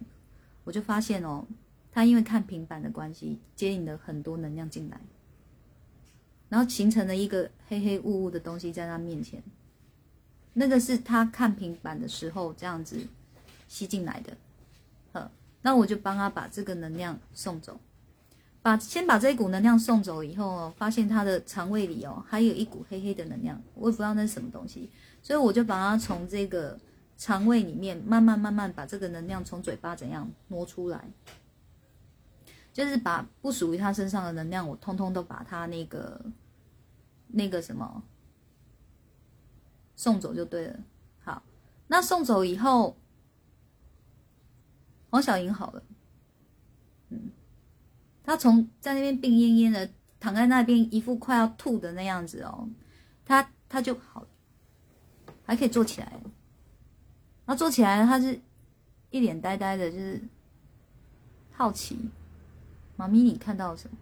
[0.64, 1.46] 我就发现哦，
[1.92, 5.00] 他因为看平板的关系，接引了很多能量进来，
[6.48, 9.42] 然后形成了一个黑黑雾雾的东西在他面前。
[10.54, 12.98] 那个是他看平板的时候这样子
[13.68, 14.36] 吸进来的。
[15.66, 17.80] 那我就帮他把这个能量送走，
[18.60, 24.90] 把先把这一股能量送走以后哦，发现他的肠胃里哦还有一股黑黑的能量，我也不知道那是什么东西，
[25.22, 26.78] 所以我就把它从这个
[27.16, 31.08] 肠胃里面慢慢慢慢把这个能量从嘴巴怎样挪出来，
[32.70, 36.20] 就是把不属于他身上的能量，我通通都把他那个
[37.28, 38.02] 那个什么
[39.96, 40.78] 送走就对了。
[41.24, 41.42] 好，
[41.86, 42.94] 那送走以后。
[45.14, 45.82] 黄小莹好了，
[47.10, 47.30] 嗯，
[48.24, 49.88] 他从在那边病恹恹的
[50.18, 52.68] 躺在那边，一副快要吐的那样子哦，
[53.24, 54.26] 他他就好了，
[55.44, 56.20] 还可以坐起来。
[57.46, 58.40] 他坐起来，他是
[59.10, 60.20] 一脸呆呆的，就是
[61.52, 61.96] 好奇。
[62.96, 63.96] 妈咪，你看到了什么？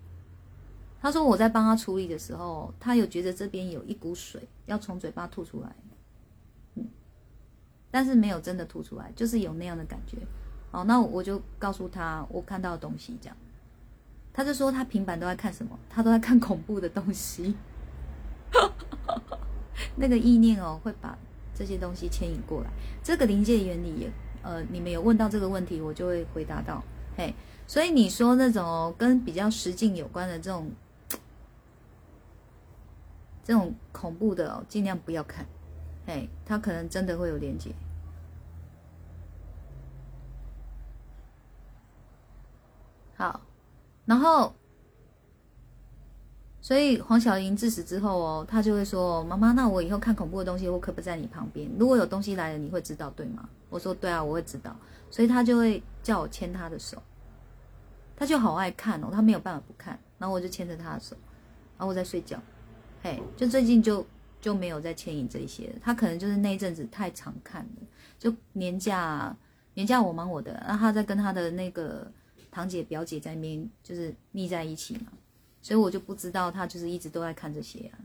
[0.99, 5.77] 他说我在帮他处理的时候，他有觉得这边有一股水要从嘴巴吐出来，
[6.77, 6.89] 嗯，
[7.91, 10.17] 但是没有真的吐出来，就是有那样的感觉。
[10.73, 13.37] 哦，那我就告诉他我看到的东西，这样，
[14.33, 15.79] 他就说他平板都在看什么？
[15.89, 17.55] 他都在看恐怖的东西。
[19.97, 21.17] 那个意念哦，会把
[21.55, 22.71] 这些东西牵引过来。
[23.03, 24.13] 这个临界原理也，
[24.43, 26.83] 呃，你们有问到这个问题，我就会回答到。
[27.17, 27.35] 嘿，
[27.67, 30.71] 所以你说那种跟比较实境有关的这种，
[33.45, 35.45] 这种恐怖的哦，尽量不要看。
[36.07, 37.71] 嘿，他可能真的会有连接。
[43.23, 43.41] 好，
[44.05, 44.53] 然后，
[46.61, 51.71] 所以黄小莹自死之后哦，他就会说：“妈妈，那我以后看恐怖的东西，我可不在你旁边。
[51.79, 54.77] 如果有东西来了，你会知道对吗？”我说：“对啊，我会知道。”
[55.09, 57.01] 所以他就会叫我牵他的手，
[58.17, 59.97] 他就好爱看哦，他没有办法不看。
[60.19, 61.15] 然后我就牵着他的手，
[61.79, 62.37] 然后我在睡觉，
[63.05, 64.05] 嘿，就最近就
[64.41, 65.73] 就没有再牵引这些。
[65.81, 67.87] 他可能就是那一阵子太常看了，
[68.19, 69.33] 就年假
[69.75, 72.11] 年假我忙我的，然后他在跟他的那个。
[72.53, 75.13] 堂姐、表姐在那边就是腻在一起嘛，
[75.61, 77.99] 所以我就不知道他就是一直都在看这些啊。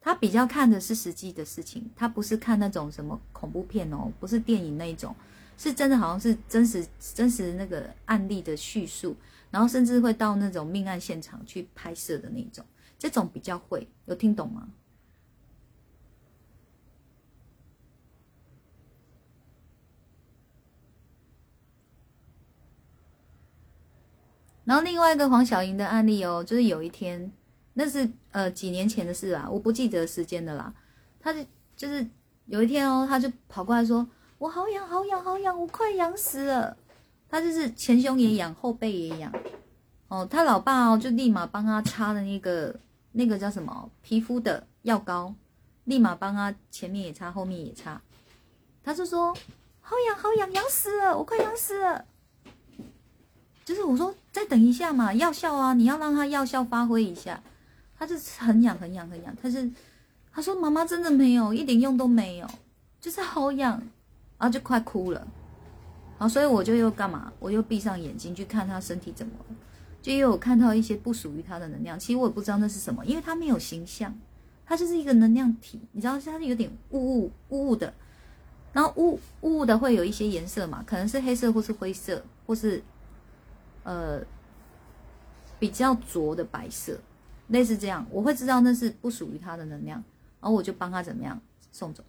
[0.00, 5.12] 他比较看的是实际的事情，他不是看那种什么恐怖片哦，不是电影那一种，
[5.58, 9.16] 是真的好像是真实真实那个案例的叙述，
[9.50, 12.64] 然后甚至会到那种命案现场去拍摄的那种，
[12.96, 14.68] 这种比较会有听懂吗？
[24.66, 27.32] 然后另外一个黄小莹的案例哦，就是有一天，
[27.74, 30.74] 那是呃几年前的事啦，我不记得时间的啦。
[31.20, 31.40] 他就
[31.76, 32.04] 就是
[32.46, 34.06] 有一天哦，他就跑过来说
[34.38, 36.76] ：“我好痒，好痒，好痒，我快痒死了。”
[37.30, 39.32] 他就是前胸也痒，后背也痒。
[40.08, 42.74] 哦，他老爸哦就立马帮他擦的那个
[43.12, 45.32] 那个叫什么皮肤的药膏，
[45.84, 48.00] 立马帮他前面也擦，后面也擦。
[48.82, 49.32] 他就说
[49.80, 52.04] ：“好痒，好痒，痒死了，我快痒死了。”
[53.64, 57.42] 就是我说再等一下嘛，药效啊，你要让他药效发挥一下。
[57.98, 59.70] 他就是很痒很痒很痒，他是
[60.30, 62.46] 他说妈妈真的没有一点用都没有，
[63.00, 63.80] 就是好痒，
[64.36, 65.26] 然后就快哭了。
[66.18, 67.32] 然后所以我就又干嘛？
[67.38, 69.56] 我又闭上眼睛去看他身体怎么了，
[70.02, 71.98] 就又有看到一些不属于他的能量。
[71.98, 74.14] 其实我也不知道那是什么，因为他没有形象，
[74.66, 77.94] 他就是一个能量体，你知道，它是有点雾雾雾雾的，
[78.74, 82.84] 然后雾雾的会有一些颜色嘛，可能是黑色或是灰色或是。
[83.86, 84.20] 呃，
[85.60, 86.98] 比较浊的白色，
[87.46, 90.02] 类似这样，我会知道那是不属于他的能量，
[90.40, 92.02] 然后我就帮他怎么样送走，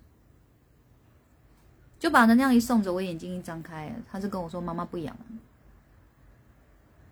[1.99, 5.25] 就把能量一送走，我眼睛一张开，他就跟我说：“妈妈不养了。”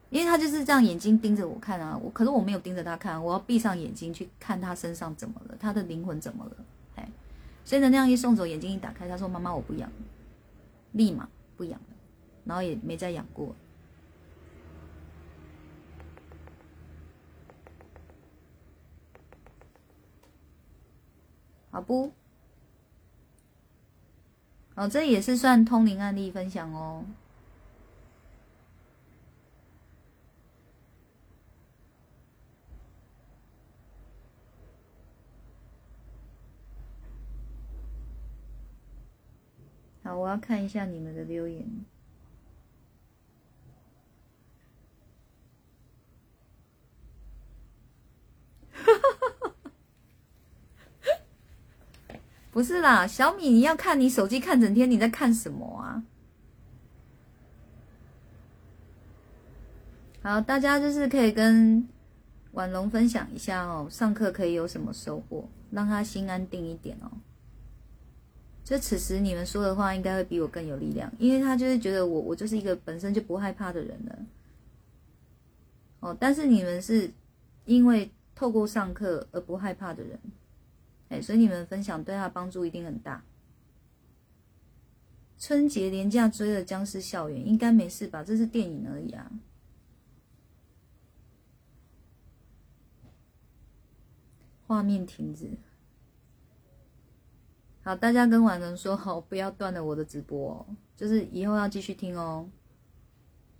[0.09, 6.57] 因为他就是这样眼睛盯着我看啊，我可是我没有盯着他看，我要闭上眼睛去看他身上怎么了，他的灵魂怎么了，
[6.95, 7.07] 哎，
[7.63, 9.87] 所以能量一送走，眼睛一打开，他说：“妈妈，我不养。”
[10.93, 11.87] 立马不养了，
[12.45, 13.55] 然后也没再养过。
[21.71, 22.11] 好不？
[24.75, 27.05] 哦，这也是算通灵案例分享哦。
[40.03, 41.65] 好，我要看一下你们的留言。
[52.55, 56.01] 不是啦，小米，你要看你手机看整天，你在看什么啊？
[60.23, 61.85] 好，大家就是可以跟
[62.53, 67.11] 婉龙分享一下哦，上课可以有什么收获，让他心安定一点哦。
[68.63, 74.17] 就此时你们说的话，应该会比我更有力量，因为他就是觉得我，我就是一个本身就不害怕的人了。
[75.99, 77.11] 哦，但是你们是
[77.65, 80.17] 因为透过上课而不害怕的人。
[81.09, 83.23] 哎，所以你们分享对他帮助一定很大。
[85.37, 88.23] 春节连假追了《僵尸校园》，应该没事吧？
[88.23, 89.31] 这是电影而已啊。
[94.65, 95.51] 画面停止。
[97.83, 102.49] 好，大家跟婉人说好，不要断了我的直播，哦，就是以后要继续听哦。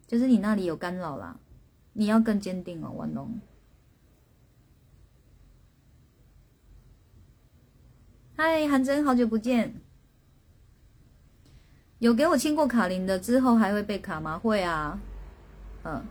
[0.07, 1.39] 就是你那里有干扰啦，
[1.93, 3.39] 你要更坚定哦，婉龙。
[8.37, 9.73] 嗨，韩真，好久不见。
[11.99, 14.37] 有给我亲过卡琳的，之后还会被卡吗？
[14.37, 14.99] 会啊。
[15.85, 16.03] 嗯，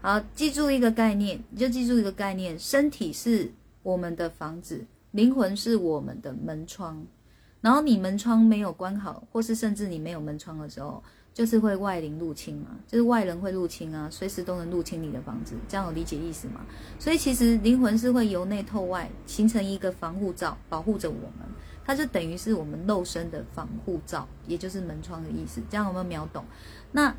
[0.00, 3.50] 好，记住一个概念，你就记住一个概念：身体是
[3.82, 7.04] 我们的房子，灵魂是我们的门窗。
[7.60, 11.02] 然后你门窗没有关好，或是甚至你没有门窗的时候。
[11.36, 16.64] 就是会外灵入侵嘛，就是外人会入侵啊，随时都能入侵你的房子，这样有理解意思吗？
[16.98, 21.46] 所以其实灵魂是会由内透外形成一个防护罩，保护着我们，
[21.84, 25.60] 它就等于是我们肉身的防护罩，也就是门窗的意思。
[25.68, 26.42] 这样有没有秒懂？
[26.92, 27.14] 那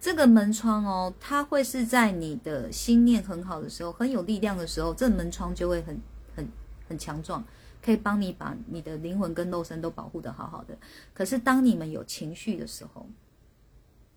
[0.00, 6.00] 这个门窗哦，它会是在你的心念很好的时候，很有力量的时候，这门窗就会很
[6.34, 6.48] 很
[6.88, 7.44] 很强壮，
[7.84, 10.74] 可以帮你把你的灵魂跟肉身都保护的好好的。
[11.12, 13.06] 可是当你们有情绪的时候，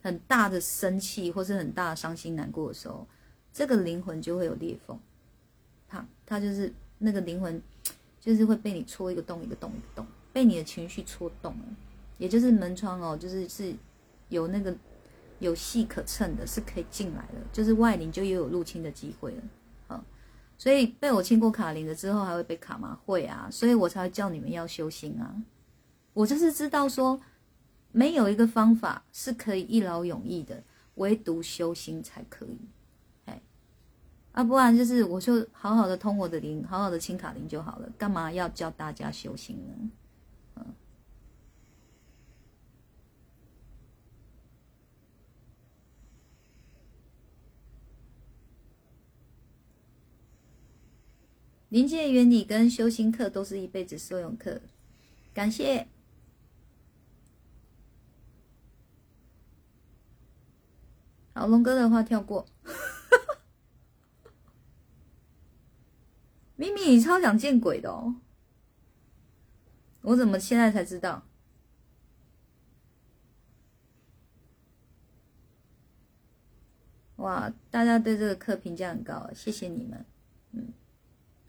[0.04, 3.08] 很大的生气或是很大的伤心难过的时候，
[3.54, 4.99] 这个灵魂就会有裂缝，
[5.88, 7.62] 它它就是那个灵魂，
[8.20, 11.66] 就是会被你戳一个洞一个洞一个洞，被你的情绪戳洞了，
[12.18, 13.74] 也就是门窗哦，就是是
[14.28, 14.76] 有那个
[15.39, 19.34] 有戏可乘的，是可以进来的，就是外灵就又有入侵的机会
[19.88, 20.04] 了，
[20.58, 22.99] 所以被我亲过卡灵了之后还会被卡吗？
[23.06, 25.34] 会啊，所以我才会叫你们要修心啊，
[26.12, 27.22] 我就是知道说。
[27.96, 30.64] 没有一个方法是可以一劳永逸的，
[30.96, 32.58] 唯独修心才可以。
[33.26, 33.39] 哎，
[34.32, 39.92] 啊，不然就是我就好好的通我的灵，好好的清卡灵就好了，干嘛要教大家修心呢？
[40.55, 40.74] 嗯，
[51.70, 54.59] 临界原理跟修心课都是一辈子受用课，
[55.32, 55.92] 感谢。
[61.34, 62.46] 好，龙哥的话跳过。
[66.55, 68.16] 咪咪，你超想见鬼的哦！
[70.01, 71.24] 我怎么现在才知道？
[77.16, 80.05] 哇，大家对这个课评价很高，谢谢你们。
[80.51, 80.72] 嗯，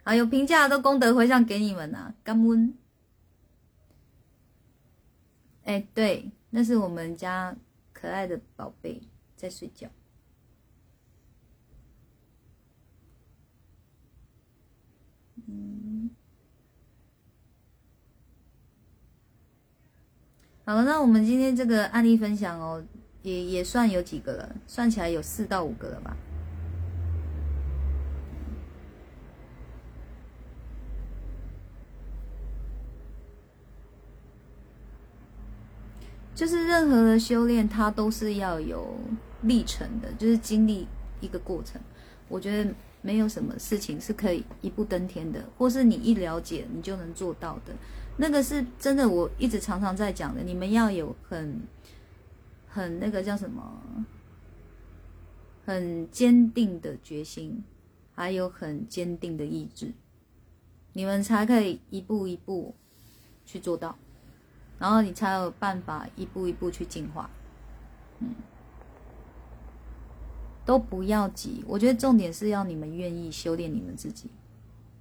[0.03, 2.75] 好，有评价都功德回向给你们呐，感恩。
[5.65, 7.55] 哎，对，那是我们家
[7.93, 9.03] 可爱的宝贝。
[9.37, 9.89] 在睡觉。
[15.47, 16.11] 嗯，
[20.65, 22.83] 好了，那我们今天这个案例分享哦，
[23.23, 26.17] 也也算有几个了，算起来有四到五个了吧。
[36.35, 38.97] 就是任何的修炼，它都是要有。
[39.47, 40.89] 历程的，就是经历
[41.21, 41.79] 一个过程。
[42.29, 47.75] 我觉得没有什么事情是可以一步登天的，或是你一了解你就能做到的。
[48.17, 50.43] 那个是真的，我一直常常在讲的。
[50.43, 51.61] 你们要有很
[52.67, 54.07] 很那个叫什么，
[55.67, 57.63] 很坚定的决心，
[58.15, 59.93] 还有很坚定的意志，
[60.95, 62.75] 你们才可以一步一步
[63.45, 63.99] 去做到，
[64.79, 67.31] 然后你才有办法一步一步去进化。
[68.21, 68.35] 嗯，
[70.65, 74.31] 都不要急，我觉得重点是要你们愿意修炼你们自己，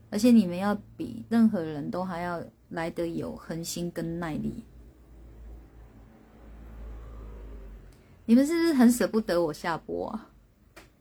[0.09, 2.43] 而且你们要比任何人都还要。
[2.69, 4.63] 来得有恒心跟耐力，
[8.25, 10.31] 你们是不是很舍不得我下播啊？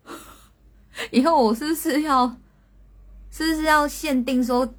[1.10, 2.36] 以后我是不是要，
[3.30, 4.74] 是不是要限定说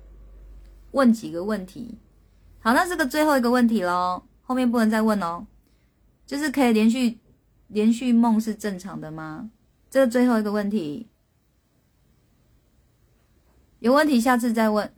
[0.91, 1.97] 问几个问题？
[2.63, 5.45] 好，那这个最后一个问题喽，后面不能再问哦。
[6.25, 7.19] 就是可以连续
[7.67, 9.49] 连续梦是正常的吗？
[9.89, 11.09] 这个最后一个问题，
[13.79, 14.89] 有问题下次再问。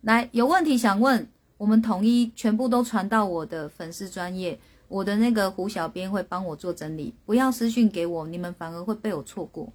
[0.00, 9.72] 来，有问题想问，我们统一全部都传到我的粉丝专业，我的那个胡小编会帮我做整理，不要私讯给我，你们反而会被我错过，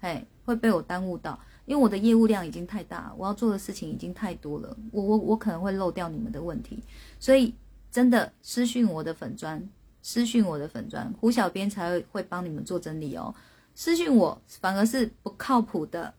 [0.00, 1.38] 嘿，会被我耽误到，
[1.70, 6.82] 因为我的业务量已经太大，我要做的事情已经太多了，我我我可能会漏掉你们的问题，
[7.20, 7.54] 所以
[7.92, 9.64] 真的私讯我的粉砖，
[10.02, 13.32] 私讯我的粉砖，胡小编才会会帮你们做整理哦，
[13.76, 16.12] 私讯我反而是不靠谱的，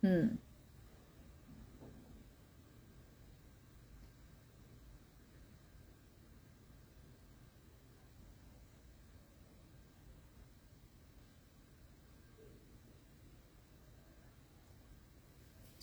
[0.00, 0.38] 嗯。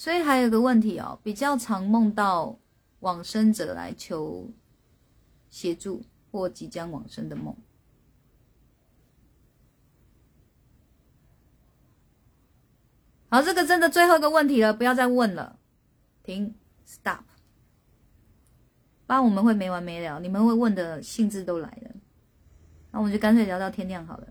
[0.04, 2.60] 所以还有个问题哦，比较常梦到
[3.00, 4.52] 往生者来求
[5.50, 7.56] 协助或即将往生的梦。
[13.30, 15.58] 好，这个真的最后一个问题了，不要再问了，
[16.22, 16.54] 停
[16.86, 17.24] ，stop。
[19.08, 21.92] 不然我们会没完没了，你们会问的兴致都来了，
[22.92, 24.28] 那我们就干脆聊到天亮好了。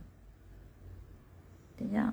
[1.79, 2.13] 等一下。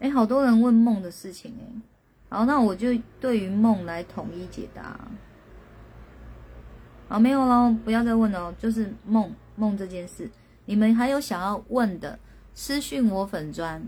[0.00, 1.64] 哎，好多人问梦的事情哎，
[2.28, 2.88] 好，那我就
[3.20, 4.98] 对于梦来统一解答。
[7.08, 10.30] 好，没有喽，不要再问了，就是梦梦这件事，
[10.66, 12.18] 你们还有想要问的，
[12.52, 13.82] 私讯我粉砖，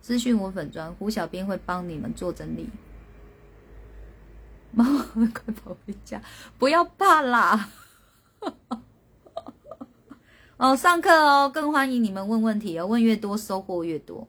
[0.00, 2.70] 私讯我粉砖，胡小编会帮你们做整理。
[4.70, 6.22] 妈妈快跑回家，
[6.58, 7.70] 不要怕啦。
[10.58, 14.28] 哦，上课哦，更欢迎你们问问题哦，问越多收获越多。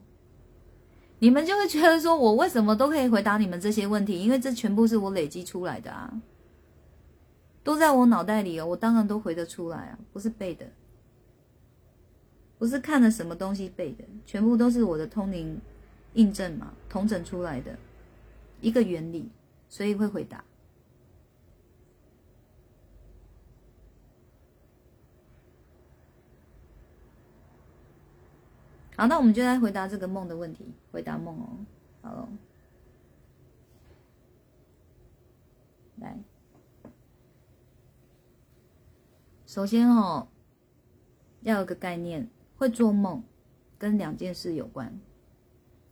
[1.19, 4.21] 你们就会觉得说，我为什么都可以回答你们这些问题？
[4.21, 6.13] 因为这全部是我累积出来的啊，
[7.63, 10.67] 都在我脑袋里哦，我当然都回得出来啊，不是背的，
[12.59, 15.59] 不是看了什么东西背的，全部都是我的通灵
[16.13, 17.75] 印证嘛，统整出来的
[18.61, 19.29] 一个原理，
[19.69, 20.43] 所以会回答。
[28.97, 30.65] 好，那我们就来回答这个梦的问题。
[30.91, 31.59] 回答梦哦，
[32.01, 32.29] 好，
[35.97, 36.17] 来，
[39.45, 40.27] 首先哦，
[41.41, 43.23] 要有个概念，会做梦
[43.77, 44.99] 跟两件事有关，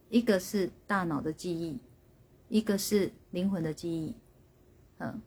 [0.09, 1.79] 一个是大脑的记忆，
[2.49, 4.15] 一个是灵魂的记忆。
[4.97, 5.21] 嗯，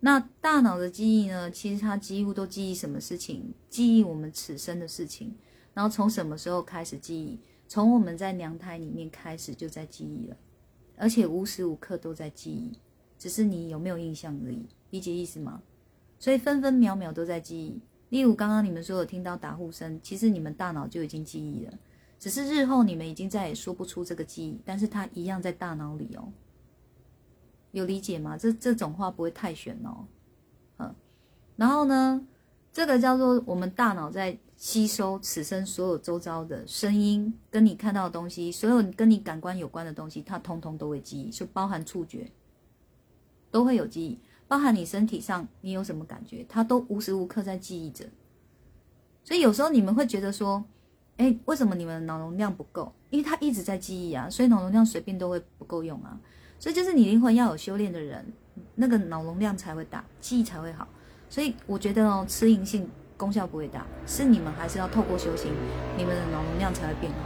[0.00, 3.54] 那大脑的记忆呢，其实它几乎都记忆什么事情？
[3.70, 5.36] 记忆我们此生的事情。
[5.74, 7.38] 然后从什么时候开始记忆？
[7.66, 10.36] 从我们在娘胎里面开始就在记忆了，
[10.96, 12.78] 而且无时无刻都在记忆，
[13.18, 14.66] 只是你有没有印象而已。
[14.90, 15.62] 理解意思吗？
[16.18, 17.80] 所以分分秒秒都在记忆。
[18.10, 21.72] 例如刚刚你们说有听到打呼声，其实你们大脑就已经记忆了，
[22.18, 26.28] 只是日后你们已经再也说不出这个记忆，但是它一样在大脑里哦。
[27.72, 28.36] 有理解吗？
[28.38, 30.06] 这这种话不会太玄哦。
[30.78, 30.94] 嗯，
[31.56, 32.24] 然后呢，
[32.74, 34.36] 这个叫做我们大脑在。
[34.56, 42.30] 吸收此生所有周遭的声音，跟你看到的东西，所有跟你感官有关的东西，它通通都会记忆，就包含触觉，
[43.50, 48.06] 都会有记忆，包含你身体上你有什么感觉，它都无时无刻在记忆着。
[49.24, 50.64] 所以有时候你们会觉得说，
[51.16, 52.94] 哎，为什么你们脑容量不够？
[53.10, 56.18] 因为它一直在记忆啊，所以脑容量随便都会不够用啊。
[56.60, 58.24] 所以就是你灵魂要有修炼的人，
[58.76, 60.88] 那个脑容量才会大，记忆才会好。
[61.34, 62.88] 所以我觉得哦，吃银杏。
[63.16, 65.50] 功效不会大，是你们还是要透过修行，
[65.96, 67.18] 你们的脑容量才会变好。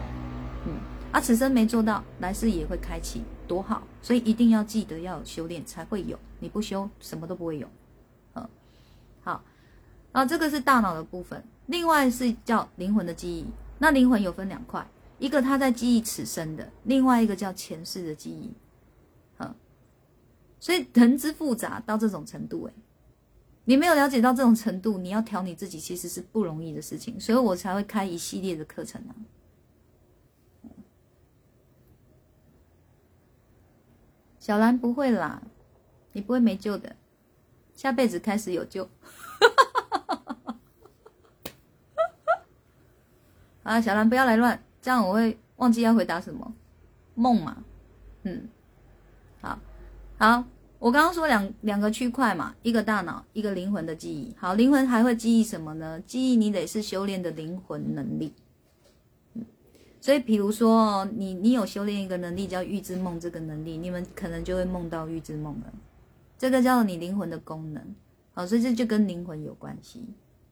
[0.66, 0.74] 嗯，
[1.10, 7.66] 而此生没做到，来世也会开启，多好，所以一定要记得要修炼才会有，你不修什么都不会有。
[8.34, 8.48] 嗯，
[9.22, 9.42] 好，
[10.12, 13.46] 然后这个是大脑的部分，另外是叫灵魂的记忆。
[13.78, 14.86] 那灵魂有分两块，
[15.18, 18.52] 一个它在记忆此生的，另外一个叫前世的记忆。
[19.38, 19.54] 嗯，
[20.60, 22.72] 所以人之复杂到这种程度，诶，
[23.68, 29.12] 你没有了解到这种程度，你要调你自己其实是不容易的事情，所以我才会开一系列的课程啊。
[34.38, 35.42] 小兰不会啦，
[36.12, 36.96] 你不会没救的，
[37.74, 38.88] 下辈子开始有救。
[43.64, 46.54] 啊，小兰不要来乱，这样我会忘记要回答什么
[47.14, 47.62] 梦嘛。
[48.22, 48.48] 嗯，
[49.42, 49.58] 好，
[50.16, 50.44] 好，
[50.78, 54.32] 我刚刚说两两个区块嘛，一个大脑，一个灵魂的记忆。
[54.38, 56.00] 好，灵魂还会记忆什么呢？
[56.06, 58.32] 记忆你得是修炼的灵魂能力。
[60.00, 65.72] 所以，比如说，你你有修炼一个能力叫预知梦，这个能力，你们可能就会梦到预知梦了。
[66.38, 67.82] 这个叫做你灵魂的功能，
[68.32, 70.06] 好，所以这就跟灵魂有关系，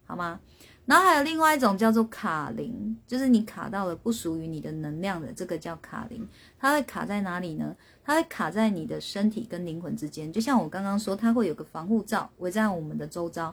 [0.04, 0.40] 好吗？
[0.84, 6.28] 然后还有另外一种叫做卡灵，就是你卡到了不属于你的能量的，这个叫卡灵。
[6.58, 7.74] 它会卡在哪里呢？
[8.06, 13.52] 它会卡在你的身体跟灵魂之间，就像我刚刚说，它会有个防护罩围在我们的周遭。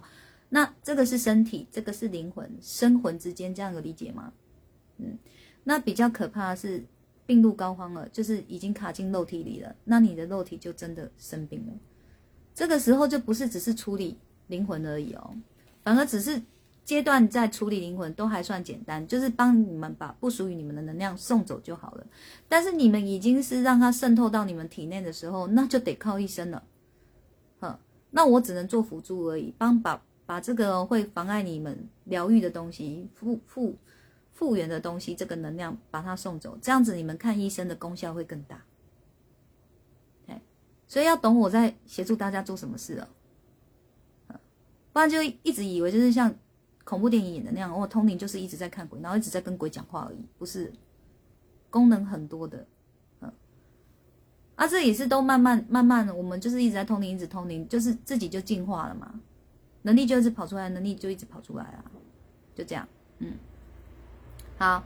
[0.50, 4.32] 那这个是身体，这个是灵魂，生魂之间，这样有理解吗？
[5.00, 5.18] 嗯。
[5.64, 6.84] 那比较可怕的是
[7.26, 9.76] 病入膏肓了，就是已经卡进肉体里了。
[9.86, 11.74] 那你的肉体就真的生病了。
[12.54, 15.36] 这个时候就不是只是处理灵魂而已哦，
[15.84, 16.40] 反而只是
[16.84, 22.06] 阶段在处理灵魂都还算简单，就是帮你们把不属于你们的能量送走就好了。
[22.48, 26.64] 但是你们已经是让它渗透到你们体内的时候，那就得靠医生了。
[27.60, 27.78] 哼，
[28.12, 33.76] 那我只能做辅助而已，帮把把这个会妨碍你们疗愈的东西复复。
[34.36, 38.66] 复原的东西，这个能量把它送走，这样子你们看医生的功效会更大。
[40.26, 40.42] 哎，
[40.88, 43.08] 所以要懂我在协助大家做什么事了，
[44.92, 46.34] 不然就一直以为就是像
[46.84, 50.72] 恐怖电影演的那样，哦，通灵就是一直在看鬼，然后一直在跟鬼讲话而已，不是，
[51.70, 52.66] 功能很多的，
[53.22, 53.32] 嗯，
[54.56, 59.20] 啊，这也是都慢慢慢慢的，我们就是一直在通灵，一直通灵，就是自己就进化了嘛，
[59.84, 61.86] 能力就一直跑出来，能力就一直跑出来啊，
[62.54, 62.88] 就这样，
[63.20, 63.34] 嗯。
[64.60, 64.84] 好，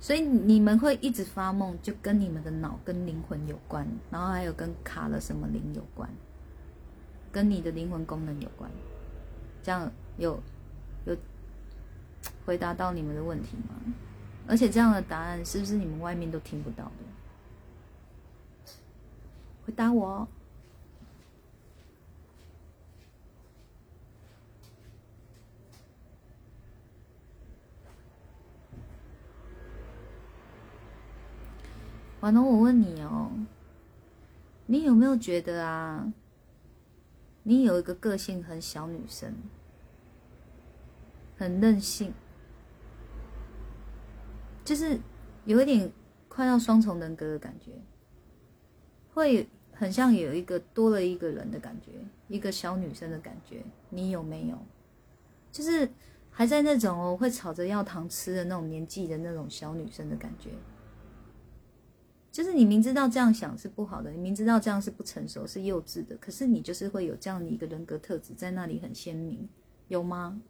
[0.00, 6.10] 所以你们会一直发梦，就跟你们的脑跟灵魂有关，然后还有跟卡了什么灵有关，
[7.30, 8.68] 跟你的灵魂功能有关。
[9.62, 9.90] 这样
[10.22, 10.40] 有
[11.04, 11.16] 有
[12.46, 13.74] 回答到你们的问题吗？
[14.46, 16.92] 而且这样的答案是不是你们外面都听不到的？
[19.66, 20.28] 回答我。
[32.20, 33.32] 婉彤，我问你哦，
[34.66, 36.12] 你有没有觉得啊，
[37.42, 39.34] 你有一个个性很小女生，
[41.42, 42.12] 很任性，
[44.64, 44.96] 就是
[45.44, 45.90] 有一点
[46.28, 47.72] 快要双重人格的感觉，
[49.12, 51.90] 会很像有一个多了一个人的感觉，
[52.28, 54.56] 一个小女生的感觉，你有没有？
[55.50, 55.90] 就是
[56.30, 60.50] 还在那种哦，会吵着要糖吃的那种年纪的那种小女生的感觉。
[62.30, 69.48] 就是你明知道这样想是不好的，你明知道这样是不成熟、是幼稚的，可是你就是会有这样的一个人格特质在那里很鲜明，
[69.88, 70.40] 有吗？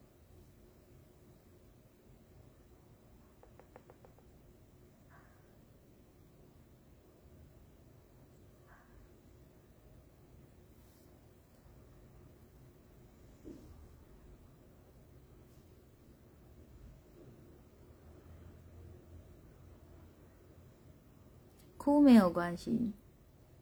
[21.77, 22.93] 哭没有关系，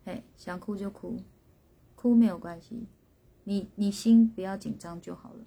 [0.04, 1.18] 嘿，想哭就哭，
[1.94, 2.86] 哭没有关系，
[3.44, 5.44] 你你心不要紧张就好了。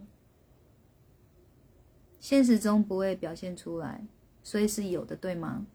[2.20, 4.07] 现实中不会表现出来，
[4.41, 5.65] 所以是有的，对吗？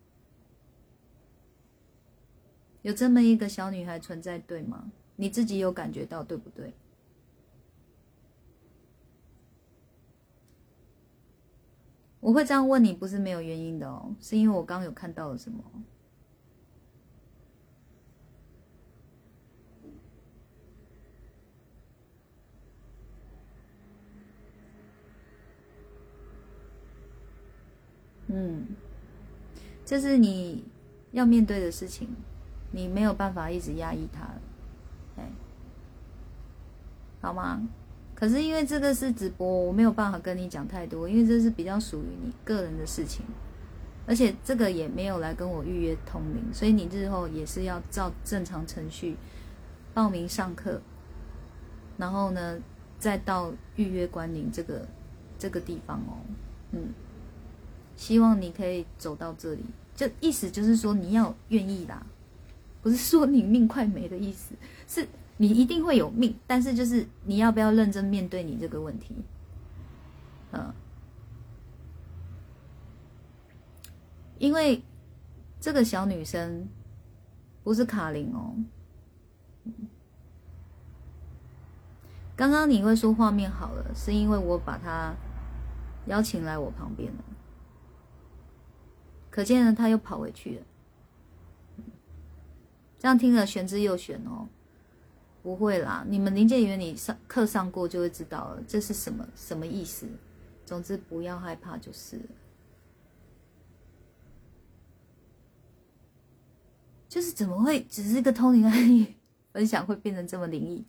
[2.82, 4.90] 有这么一个小女孩存在，对吗？
[5.16, 6.72] 你自己有感觉到，对不对？
[12.20, 15.62] 我会这样问你，不是没有原因的哦，是因为我刚有看到了什么。
[28.28, 28.66] 嗯，
[29.84, 30.64] 这是你
[31.12, 32.08] 要面对的事情，
[32.70, 34.28] 你没有办法一直压抑它，
[35.16, 35.30] 哎，
[37.20, 37.60] 好吗？
[38.14, 43.24] 可是因为这个是直播，我没有办法跟你讲太多，因为这是比较属于你个人的事情，
[44.06, 49.16] 而且这个也没有来跟我预约通灵，所以你日后也是要照正常程序
[49.94, 50.82] 报名上课，
[51.96, 52.58] 然后呢，
[52.98, 54.86] 再到预约关灵这个
[55.38, 56.18] 这个地方哦，
[56.72, 56.92] 嗯，
[57.98, 59.64] 希望你可以走到这里，
[59.96, 62.06] 就意思就是说你要愿意啦，
[62.80, 64.54] 不是说你命快没的意思，
[64.86, 69.16] 是你一定会有命，但是就是你要不要认真面对你这个问题，
[70.52, 70.72] 嗯。
[74.38, 74.80] 因为
[75.60, 76.68] 这个小女生
[77.64, 78.54] 不是卡琳哦。
[82.36, 85.12] 刚刚你会说画面好了，是因为我把她
[86.06, 87.24] 邀请来我旁边了，
[89.38, 90.62] 可见呢，他又跑回去了。
[92.98, 94.48] 这样听了玄之又玄哦，
[95.44, 100.08] 不会啦，你们林建元你上课上过就会知道了，这是什么什么意思。
[100.66, 102.20] 总之不要害怕就是。
[107.08, 109.14] 就是怎么会只是一个通灵案例
[109.52, 110.84] 分享会变成这么灵异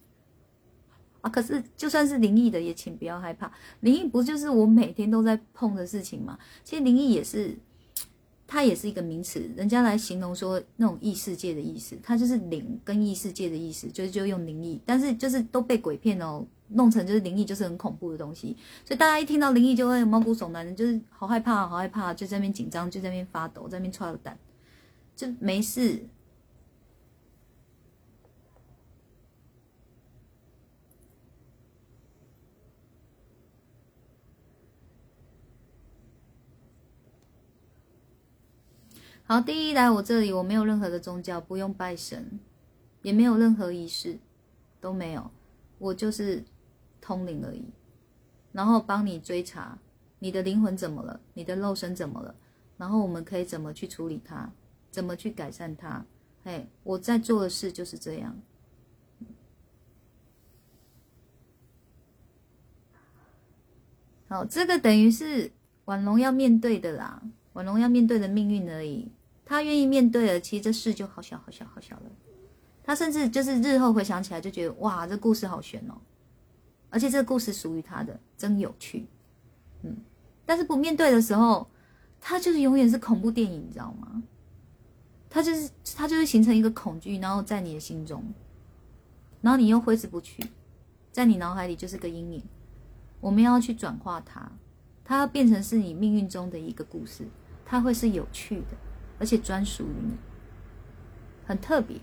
[1.22, 1.30] 啊？
[1.30, 3.54] 可是就算是灵异的，也请不要害怕。
[3.82, 6.40] 灵异不就是我每天都在碰的事情吗？
[6.64, 7.56] 其实灵异也是，
[8.52, 14.82] 它也是一个名词，人家来形容说那种异世界的意思，它就是灵跟异世界的意思，就是就用灵异。
[14.88, 24.36] 但是就是都被鬼片哦弄成就是灵异就是很恐怖的东西，所以大家一听到灵异就会毛骨悚然，就是好害怕，好害怕，就在那边紧张，就在那边发抖，在那边踹了胆。
[25.16, 26.02] 就没事。
[39.30, 42.40] 好，第一来我这里，我没有任何的宗教，不用拜神，
[43.04, 44.18] 也没有任何仪式，
[44.82, 45.30] 都没有，
[45.78, 46.44] 我就是
[47.00, 47.64] 通灵而已。
[48.52, 49.78] 然后帮你追查
[50.18, 52.34] 你的灵魂怎么了，你的肉身怎么了，
[52.78, 54.52] 然后我们可以怎么去处理它。
[54.90, 56.04] 怎么去改善它？
[56.44, 58.36] 嘿，我在做的事就是这样。
[64.28, 65.52] 好，这个等于是
[65.86, 67.22] 婉龙要面对的啦，
[67.54, 69.12] 婉龙要面对的命运而已。
[69.50, 72.04] 他愿意面对了，其实这事就好小好小好小了。
[72.84, 75.96] 他甚至就是日后回想起来就觉得，哇，这故事好悬哦，
[76.92, 79.08] 而且这个故事属于他的，真有趣。
[79.82, 79.98] 嗯，
[80.46, 81.68] 但是不面对的时候，
[82.22, 84.22] 他就是永远是恐怖电影，你知道吗？
[85.32, 88.24] 它就是，它就是形成一个恐惧，然后在你的心中，
[89.42, 90.44] 然后你又挥之不去，
[91.12, 92.44] 在你脑海里就是个阴影。
[93.20, 94.52] 我们要去转化它，
[95.04, 97.28] 它要变成是你命运中的一个故事，
[97.66, 98.78] 它会是有趣的，
[99.20, 100.18] 而且专属于你，
[101.46, 101.98] 很特别。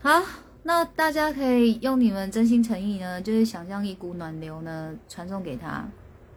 [0.00, 0.22] 好。
[0.66, 5.86] 那大家可以用你们真心诚意呢，就是想象一股暖流呢，传送给他，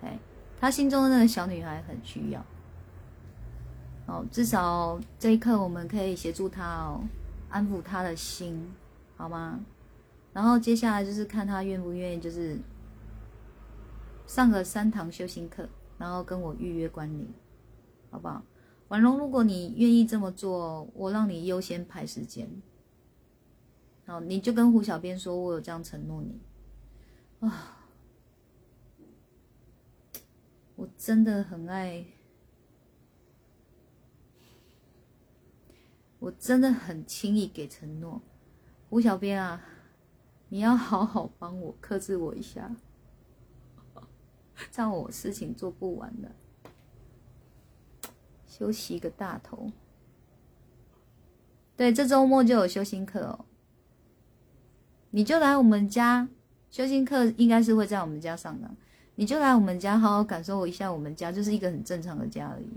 [0.01, 0.19] 哎，
[0.59, 2.45] 他心中的那个小女孩很需要，
[4.05, 6.99] 哦，至少这一刻我们可以协助他哦，
[7.49, 8.69] 安抚他的心，
[9.17, 9.65] 好吗？
[10.31, 12.59] 然后接下来就是看他愿不愿意，就是
[14.27, 15.67] 上个三堂修行课，
[15.97, 17.27] 然后跟我预约观礼，
[18.11, 18.43] 好不好？
[18.89, 22.49] 婉容，如果你愿意这么做，我让你优先排时间。
[24.05, 26.39] 好，你就跟胡小编说，我有这样承诺你
[27.39, 27.73] 啊！
[30.75, 32.05] 我真的很爱，
[36.19, 38.21] 我真的很轻易给承诺。
[38.89, 39.61] 胡小编啊，
[40.49, 42.73] 你要好好帮我克制我一下，
[44.71, 46.31] 这样我事情做不完的。
[48.47, 49.71] 休息一个大头。
[51.75, 53.45] 对，这周末就有修心课哦。
[55.11, 56.27] 你就来我们家
[56.71, 58.71] 修行课，应该是会在我们家上的。
[59.15, 62.69] 你就来我们家，好好感受一下我们家，就是一个很正常的家而已。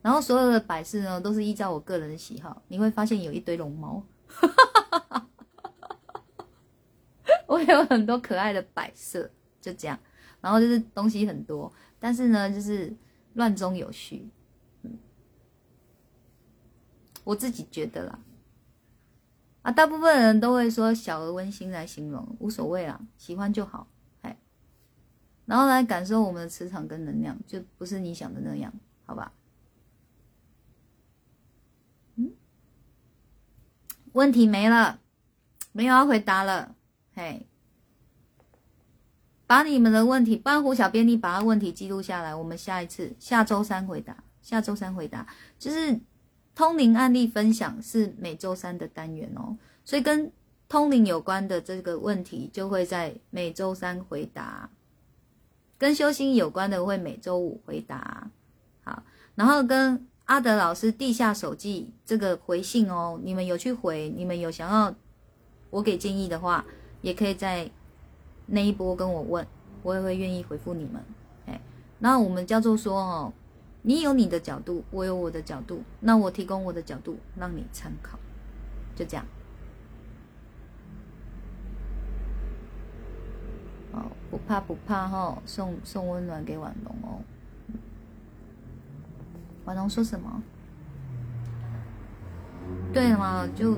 [0.00, 2.62] 然后所有的摆饰呢，都是依照我个人的喜好。
[2.68, 4.02] 你会发现有一堆龙猫，
[7.54, 9.96] 我有很多可爱的摆设，就这样。
[10.40, 12.92] 然后就是东西很多，但是呢，就是
[13.34, 14.28] 乱中有序。
[14.82, 14.98] 嗯，
[17.22, 18.18] 我自己觉得啦。
[19.62, 23.86] 啊，大部分人都会说小而温馨来形容，无所谓啦，喜欢就好，
[24.22, 24.36] 哎，
[25.46, 28.70] 然后来感受我们的磁场跟能量，就不是你想的那样，
[29.06, 29.32] 好吧？
[32.16, 32.32] 嗯，
[34.12, 35.00] 问题没了，
[35.72, 36.73] 没有要回答了，
[37.14, 37.46] 嘿，
[39.46, 45.26] 把你们的问题，帮胡小编，你把他问题记录下来，我们下一次下周三回答，下周三回答，
[45.58, 46.00] 就是
[46.54, 50.32] 通灵案例分享是每周三的单元哦，所以跟
[50.68, 54.68] 通灵有关的这个问题就会在每周三回答，
[55.78, 58.28] 跟修心有关的会每周五回答。
[58.82, 59.04] 好，
[59.36, 64.92] 然后跟阿德老师地下手记这个回信哦，你们有去回，你们有想要
[65.70, 66.64] 我给建议的话，
[67.04, 67.70] 也可以在
[68.46, 69.46] 那一波跟我问，
[69.82, 71.04] 我也会愿意回复你们。
[71.44, 71.60] 哎，
[71.98, 73.32] 那我们叫做说哦。
[73.86, 78.18] 你有你的角度，我有我的角度，那我提供我的角度让你参考，
[78.96, 79.26] 就这样。
[83.92, 87.20] 哦，不怕不怕哈，送送温暖给婉龙哦。
[89.66, 90.42] 婉龙说什么？
[92.94, 93.76] 对了嘛，就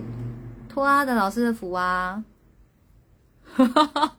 [0.69, 2.23] 托阿的老师的福啊。
[3.65, 4.17] 哈哈哈。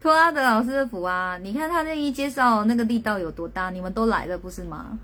[0.00, 1.36] 托阿德老师的福啊！
[1.36, 3.68] 你看他那一介绍，那个力道有多大？
[3.68, 4.98] 你们都来了，不是吗？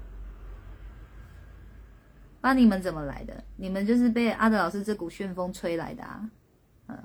[2.41, 3.45] 那你们怎么来的？
[3.57, 6.31] 你们就是被阿德老师这股旋风吹来的啊！
[6.87, 6.99] 嗯，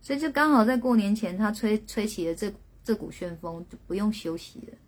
[0.00, 2.50] 所以就刚好在过年前，他吹吹起了这
[2.82, 4.78] 这股旋风，就不用休息了。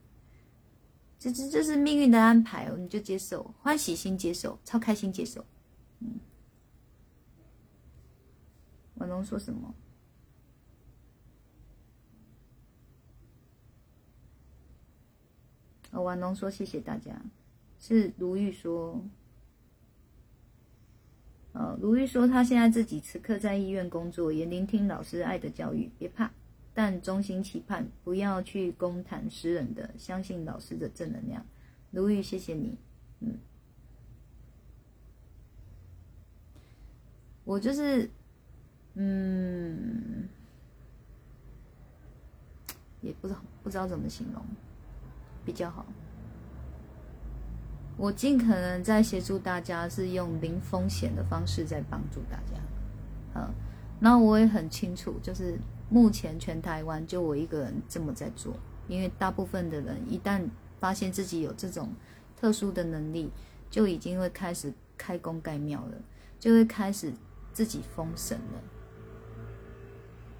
[1.26, 5.44] 这这这是命运的安排，你就接受，欢喜心接受，超开心接受，
[5.98, 6.20] 嗯。
[8.94, 9.74] 婉龙说什么？
[15.90, 17.20] 哦，婉龙说谢谢大家。
[17.80, 19.02] 是卢玉说，
[21.54, 26.30] 呃，卢玉说他现在自己此刻在医院工作，也聆听老师爱的教育，别怕，
[26.76, 31.42] 但衷心期盼不要去公谈私人的，相信老师的正能量。
[31.92, 32.76] 卢玉，谢谢你。
[33.20, 33.38] 嗯，
[37.44, 38.10] 我就是。
[38.98, 40.26] 嗯，
[43.02, 44.42] 也不知道不知道怎么形容
[45.44, 45.84] 比较好。
[47.98, 52.58] 我尽可能在协助大家，是用零风险的方式在帮助大家。
[53.34, 53.54] 嗯，
[54.00, 55.58] 那我也很清楚，就是
[55.88, 58.54] 目前全台湾就我一个人这么在做，
[58.88, 60.42] 因为大部分的人一旦
[60.78, 61.90] 发现自己有这种
[62.36, 63.30] 特殊的能力，
[63.70, 65.98] 就已经会开始开工盖庙了，
[66.38, 67.12] 就会开始
[67.52, 68.60] 自己封神了。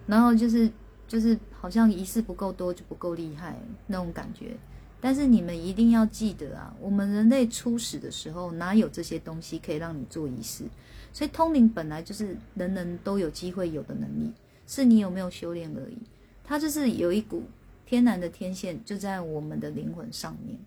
[0.06, 0.70] 然后就是
[1.08, 4.56] 就是好像仪式不够多就不够厉害那种感觉，
[5.00, 10.64] 但是你们一定要记得啊，我们人类初始的时候哪有这些东西可以让你做仪式？
[11.12, 14.32] 所以通灵本来就是人人都有机会有的能力，
[14.66, 15.98] 是你有没有修炼而已。
[16.44, 17.44] 它就是有一股
[17.84, 20.58] 天然的天线就在我们的灵魂上面，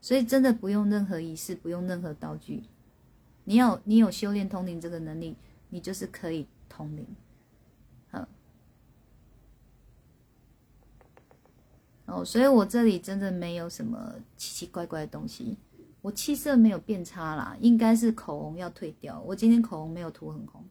[0.00, 2.62] 所以真的不用任何仪式，不用任何道具，
[3.44, 5.36] 你有你有修炼通灵这个能力，
[5.70, 7.06] 你就是可以通灵。
[12.10, 15.58] 哦，所以我这里真的没有什么奇奇怪怪的东西，
[16.00, 19.20] 我气色没有变差啦，应该是口红要退掉。
[19.26, 20.64] 我今天口红没有涂很红，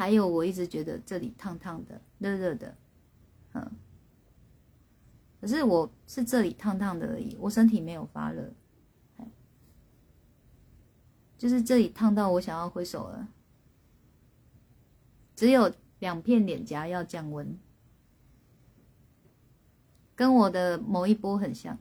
[0.00, 2.74] 还有我一直觉得这里烫烫的、热热的，
[3.52, 3.70] 嗯，
[5.38, 8.50] 可是我是这里烫烫的而已，我身体没有发热，
[11.36, 13.28] 就是这里烫到我想要挥手了，
[15.36, 17.58] 只有两片脸颊要降温。
[20.16, 21.78] 跟我的某一波很像，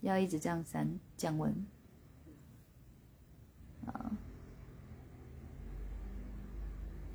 [0.00, 1.64] 要一直这样扇降温
[3.86, 4.18] 啊。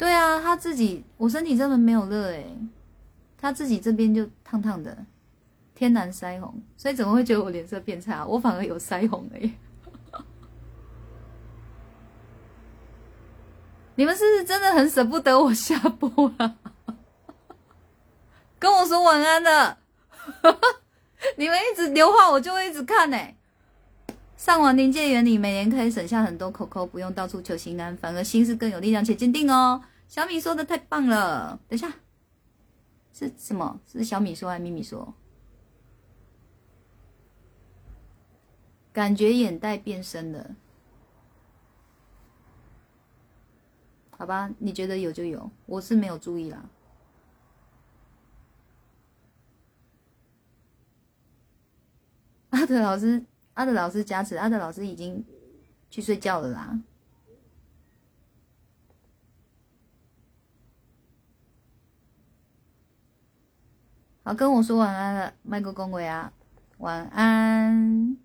[0.04, 2.46] 对啊，他自己我身体根本没有热诶，
[3.38, 4.98] 他自己这边就烫烫的，
[5.74, 8.26] 天然腮红，所以怎么会觉得我脸色变差？
[8.26, 9.54] 我反而有腮红诶。
[13.96, 16.54] 你们是不是真的很舍不得我下播啊？
[18.60, 19.78] 跟我说晚安的。
[21.38, 23.18] 你们一直留话，我就会一直看呢。
[24.36, 29.82] 上网临界原理，每年可以省下很多口口，不用到处求心安，反而心是更有力量且坚定哦。
[30.08, 31.92] 小米说的太棒了，等一下
[33.14, 33.80] 是什么？
[33.86, 35.14] 是小米说还是咪咪说？
[38.94, 40.56] 感觉眼袋变深了，
[44.12, 44.52] 好吧？
[44.60, 46.70] 你觉得有就有，我是没有注意啦。
[52.52, 53.26] 阿德老师，
[53.56, 55.26] 阿德老师加持，阿德老师已经
[55.90, 56.80] 去睡觉了啦。
[64.26, 66.32] 好，跟我说晚安了，麦克公狗啊，
[66.78, 68.18] 晚安。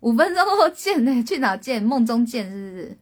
[0.00, 1.22] 五分钟后见呢？
[1.22, 1.82] 去哪见？
[1.82, 2.98] 梦中见是不是？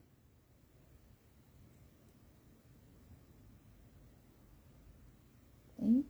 [5.78, 6.02] 哎，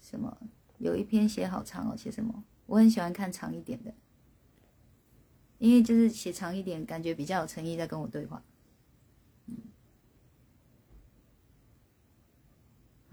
[0.00, 0.36] 什么？
[0.78, 2.42] 有一篇写好长哦，写什么？
[2.66, 3.94] 我很喜欢看长一点的，
[5.58, 8.42] 因为就是写长一点，感觉比较有诚意在跟我对话。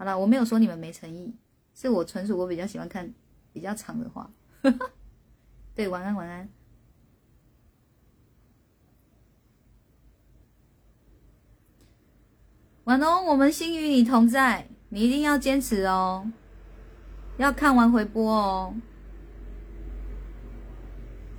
[0.04, 1.34] 好了，我没有说你们没诚意，
[1.74, 3.10] 是我纯属我比较喜欢看
[3.54, 4.30] 比较长的话。
[5.74, 6.46] 对，晚安，晚安。
[12.84, 16.30] 婉龙，我们心与你同在，你一定要坚持哦，
[17.38, 18.74] 要看完回播哦，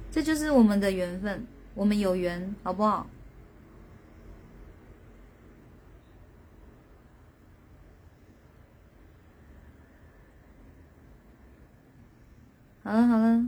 [0.10, 3.06] 这就是我们的缘分，我们有缘，好不好？
[12.86, 13.44] 好了好了，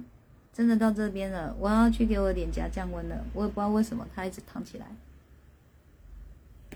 [0.51, 4.87] 真的到这边了，我要去给我脸颊降温了，我也不知道为什么它一直烫起来。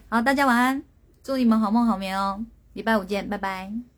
[0.10, 0.84] 好，大家晚安。
[1.24, 2.46] 祝你们好梦好眠哦！
[2.74, 3.91] 礼拜五见，拜拜。